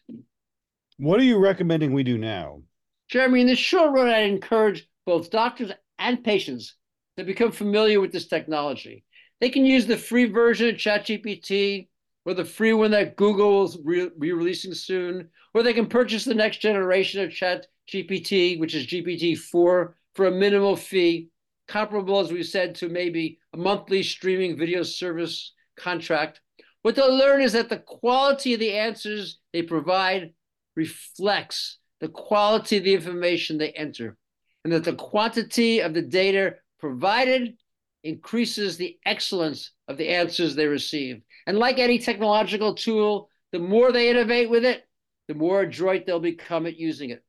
What 0.98 1.20
are 1.20 1.24
you 1.24 1.38
recommending 1.38 1.94
we 1.94 2.04
do 2.04 2.18
now? 2.18 2.62
Jeremy, 3.10 3.42
in 3.42 3.48
the 3.48 3.56
short 3.56 3.92
run, 3.92 4.08
I'd 4.08 4.30
encourage 4.30 4.88
both 5.06 5.30
doctors 5.30 5.72
and 6.00 6.24
patients 6.24 6.76
to 7.18 7.24
become 7.24 7.52
familiar 7.52 8.02
with 8.02 8.12
this 8.12 8.28
technology. 8.28 9.06
They 9.40 9.50
can 9.50 9.66
use 9.66 9.86
the 9.86 9.98
free 9.98 10.26
version 10.26 10.70
of 10.70 10.76
ChatGPT 10.76 11.88
or 12.26 12.34
the 12.34 12.44
free 12.44 12.74
one 12.74 12.92
that 12.92 13.16
Google 13.16 13.72
will 13.84 14.10
be 14.20 14.34
releasing 14.34 14.74
soon, 14.74 15.30
or 15.54 15.64
they 15.64 15.74
can 15.74 15.88
purchase 15.88 16.26
the 16.26 16.34
next 16.34 16.58
generation 16.58 17.24
of 17.24 17.30
ChatGPT, 17.30 18.60
which 18.60 18.76
is 18.76 18.86
GPT-4, 18.88 19.94
for 20.18 20.26
a 20.26 20.32
minimal 20.32 20.76
fee, 20.76 21.30
comparable, 21.68 22.20
as 22.20 22.34
we 22.34 22.42
said, 22.42 22.74
to 22.74 22.90
maybe 22.90 23.38
a 23.54 23.58
monthly 23.58 24.02
streaming 24.02 24.58
video 24.58 24.82
service 24.82 25.54
contract. 25.78 26.42
What 26.82 26.96
they'll 26.96 27.16
learn 27.16 27.42
is 27.42 27.54
that 27.54 27.70
the 27.70 27.78
quality 27.78 28.56
of 28.56 28.60
the 28.60 28.74
answers 28.74 29.38
they 29.54 29.62
provide 29.62 30.34
reflects 30.76 31.78
the 32.02 32.08
quality 32.08 32.78
of 32.78 32.84
the 32.84 32.96
information 32.96 33.60
they 33.60 33.70
enter, 33.70 34.18
and 34.64 34.74
that 34.74 34.84
the 34.84 34.94
quantity 34.94 35.82
of 35.82 35.94
the 35.94 36.02
data 36.02 36.56
provided 36.80 37.56
increases 38.04 38.76
the 38.76 38.98
excellence 39.06 39.72
of 39.88 39.98
the 39.98 40.10
answers 40.10 40.56
they 40.56 40.66
receive. 40.66 41.22
And 41.46 41.60
like 41.60 41.78
any 41.78 42.00
technological 42.00 42.74
tool, 42.74 43.30
the 43.52 43.60
more 43.60 43.92
they 43.92 44.10
innovate 44.10 44.50
with 44.50 44.66
it, 44.66 44.84
the 45.28 45.36
more 45.36 45.62
adroit 45.62 46.08
they'll 46.08 46.20
become 46.20 46.66
at 46.66 46.80
using 46.80 47.12
it. 47.12 47.24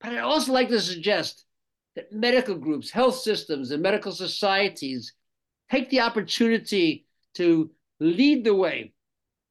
But 0.00 0.12
I'd 0.12 0.18
also 0.18 0.52
like 0.52 0.68
to 0.68 0.80
suggest 0.80 1.44
that 1.96 2.12
medical 2.12 2.56
groups, 2.56 2.90
health 2.90 3.16
systems, 3.16 3.70
and 3.70 3.82
medical 3.82 4.12
societies 4.12 5.12
take 5.70 5.90
the 5.90 6.00
opportunity 6.00 7.06
to 7.34 7.70
lead 8.00 8.44
the 8.44 8.54
way 8.54 8.92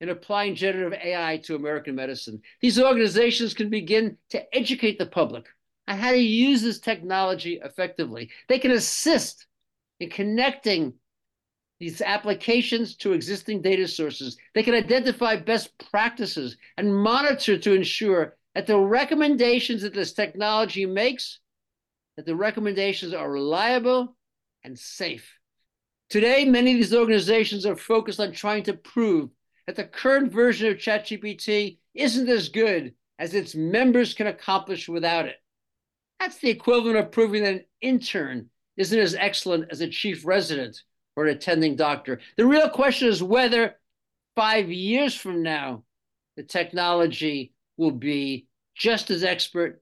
in 0.01 0.09
applying 0.09 0.55
generative 0.55 0.99
AI 1.01 1.37
to 1.37 1.55
American 1.55 1.95
medicine. 1.95 2.41
These 2.61 2.79
organizations 2.79 3.53
can 3.53 3.69
begin 3.69 4.17
to 4.29 4.55
educate 4.55 4.99
the 4.99 5.05
public 5.05 5.45
on 5.87 5.97
how 5.97 6.11
to 6.11 6.17
use 6.17 6.61
this 6.61 6.79
technology 6.79 7.59
effectively. 7.63 8.29
They 8.49 8.59
can 8.59 8.71
assist 8.71 9.47
in 9.99 10.09
connecting 10.09 10.93
these 11.79 12.01
applications 12.01 12.95
to 12.97 13.13
existing 13.13 13.61
data 13.61 13.87
sources. 13.87 14.37
They 14.53 14.63
can 14.63 14.73
identify 14.73 15.35
best 15.35 15.71
practices 15.91 16.57
and 16.77 16.95
monitor 16.95 17.57
to 17.57 17.73
ensure 17.73 18.37
that 18.55 18.67
the 18.67 18.77
recommendations 18.77 19.81
that 19.81 19.93
this 19.93 20.13
technology 20.13 20.85
makes, 20.85 21.39
that 22.17 22.25
the 22.25 22.35
recommendations 22.35 23.13
are 23.13 23.31
reliable 23.31 24.15
and 24.63 24.77
safe. 24.77 25.39
Today, 26.09 26.45
many 26.45 26.73
of 26.73 26.77
these 26.77 26.93
organizations 26.93 27.65
are 27.65 27.75
focused 27.75 28.19
on 28.19 28.31
trying 28.31 28.63
to 28.63 28.73
prove 28.73 29.29
that 29.65 29.75
the 29.75 29.83
current 29.83 30.31
version 30.31 30.69
of 30.69 30.77
ChatGPT 30.77 31.79
isn't 31.93 32.29
as 32.29 32.49
good 32.49 32.93
as 33.17 33.33
its 33.33 33.55
members 33.55 34.13
can 34.13 34.27
accomplish 34.27 34.87
without 34.87 35.25
it. 35.25 35.35
That's 36.19 36.37
the 36.37 36.49
equivalent 36.49 36.97
of 36.97 37.11
proving 37.11 37.43
that 37.43 37.53
an 37.53 37.65
intern 37.81 38.49
isn't 38.77 38.99
as 38.99 39.15
excellent 39.15 39.71
as 39.71 39.81
a 39.81 39.89
chief 39.89 40.25
resident 40.25 40.81
or 41.15 41.25
an 41.25 41.35
attending 41.35 41.75
doctor. 41.75 42.19
The 42.37 42.45
real 42.45 42.69
question 42.69 43.07
is 43.07 43.21
whether 43.21 43.75
five 44.35 44.71
years 44.71 45.15
from 45.15 45.43
now, 45.43 45.83
the 46.35 46.43
technology 46.43 47.53
will 47.77 47.91
be 47.91 48.47
just 48.75 49.09
as 49.11 49.23
expert 49.23 49.81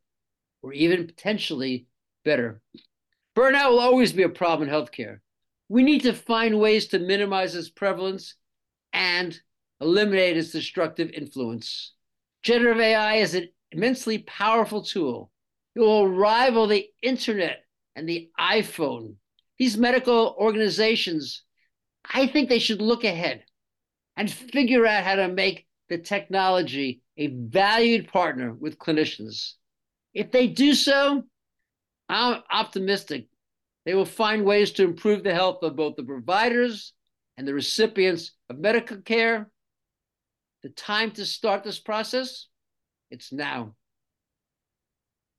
or 0.61 0.73
even 0.73 1.07
potentially 1.07 1.87
better. 2.23 2.61
Burnout 3.35 3.71
will 3.71 3.79
always 3.79 4.13
be 4.13 4.23
a 4.23 4.29
problem 4.29 4.67
in 4.67 4.75
healthcare. 4.75 5.19
We 5.69 5.83
need 5.83 6.03
to 6.03 6.13
find 6.13 6.59
ways 6.59 6.87
to 6.87 6.99
minimize 6.99 7.55
its 7.55 7.69
prevalence 7.69 8.35
and 8.91 9.39
eliminate 9.79 10.37
its 10.37 10.51
destructive 10.51 11.09
influence. 11.11 11.93
Generative 12.43 12.81
AI 12.81 13.15
is 13.15 13.35
an 13.35 13.49
immensely 13.71 14.19
powerful 14.19 14.83
tool. 14.83 15.31
It 15.75 15.79
will 15.79 16.09
rival 16.09 16.67
the 16.67 16.87
internet 17.01 17.63
and 17.95 18.07
the 18.07 18.29
iPhone. 18.39 19.15
These 19.57 19.77
medical 19.77 20.35
organizations, 20.37 21.43
I 22.13 22.27
think 22.27 22.49
they 22.49 22.59
should 22.59 22.81
look 22.81 23.03
ahead 23.03 23.43
and 24.17 24.29
figure 24.29 24.85
out 24.85 25.03
how 25.03 25.15
to 25.15 25.27
make 25.29 25.67
the 25.89 25.97
technology 25.97 27.01
a 27.17 27.27
valued 27.27 28.07
partner 28.07 28.53
with 28.53 28.77
clinicians. 28.77 29.53
If 30.13 30.31
they 30.31 30.47
do 30.47 30.73
so, 30.73 31.23
I'm 32.11 32.43
optimistic 32.51 33.27
they 33.85 33.95
will 33.95 34.05
find 34.05 34.45
ways 34.45 34.71
to 34.73 34.83
improve 34.83 35.23
the 35.23 35.33
health 35.33 35.63
of 35.63 35.75
both 35.75 35.95
the 35.95 36.03
providers 36.03 36.93
and 37.37 37.47
the 37.47 37.53
recipients 37.53 38.31
of 38.49 38.59
medical 38.59 38.97
care. 38.97 39.49
The 40.63 40.69
time 40.69 41.11
to 41.11 41.25
start 41.25 41.63
this 41.63 41.79
process, 41.79 42.47
it's 43.09 43.31
now. 43.31 43.75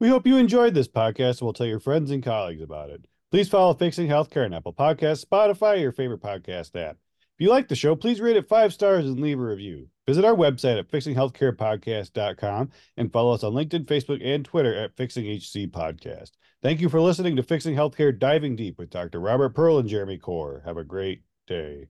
We 0.00 0.08
hope 0.08 0.26
you 0.26 0.36
enjoyed 0.36 0.74
this 0.74 0.88
podcast 0.88 1.38
and 1.38 1.42
will 1.42 1.52
tell 1.52 1.66
your 1.66 1.78
friends 1.78 2.10
and 2.10 2.24
colleagues 2.24 2.62
about 2.62 2.90
it. 2.90 3.06
Please 3.30 3.48
follow 3.48 3.72
Fixing 3.74 4.08
Healthcare 4.08 4.44
on 4.44 4.52
Apple 4.52 4.74
Podcasts, 4.74 5.24
Spotify, 5.24 5.80
your 5.80 5.92
favorite 5.92 6.20
podcast 6.20 6.74
app. 6.74 6.96
If 7.36 7.40
you 7.40 7.50
like 7.50 7.68
the 7.68 7.76
show, 7.76 7.94
please 7.94 8.20
rate 8.20 8.36
it 8.36 8.48
five 8.48 8.72
stars 8.72 9.06
and 9.06 9.20
leave 9.20 9.38
a 9.38 9.42
review. 9.42 9.88
Visit 10.06 10.24
our 10.24 10.34
website 10.34 10.78
at 10.78 10.90
fixinghealthcarepodcast.com 10.90 12.70
and 12.96 13.12
follow 13.12 13.32
us 13.34 13.44
on 13.44 13.52
LinkedIn, 13.52 13.86
Facebook, 13.86 14.20
and 14.24 14.44
Twitter 14.44 14.74
at 14.74 14.96
Fixing 14.96 15.26
HC 15.26 15.70
Podcast. 15.70 16.32
Thank 16.62 16.80
you 16.80 16.88
for 16.88 17.00
listening 17.00 17.36
to 17.36 17.42
Fixing 17.42 17.76
Healthcare 17.76 18.16
Diving 18.16 18.56
Deep 18.56 18.78
with 18.78 18.90
Dr. 18.90 19.20
Robert 19.20 19.54
Pearl 19.54 19.78
and 19.78 19.88
Jeremy 19.88 20.18
Corr. 20.18 20.64
Have 20.64 20.76
a 20.76 20.84
great 20.84 21.22
day. 21.46 21.88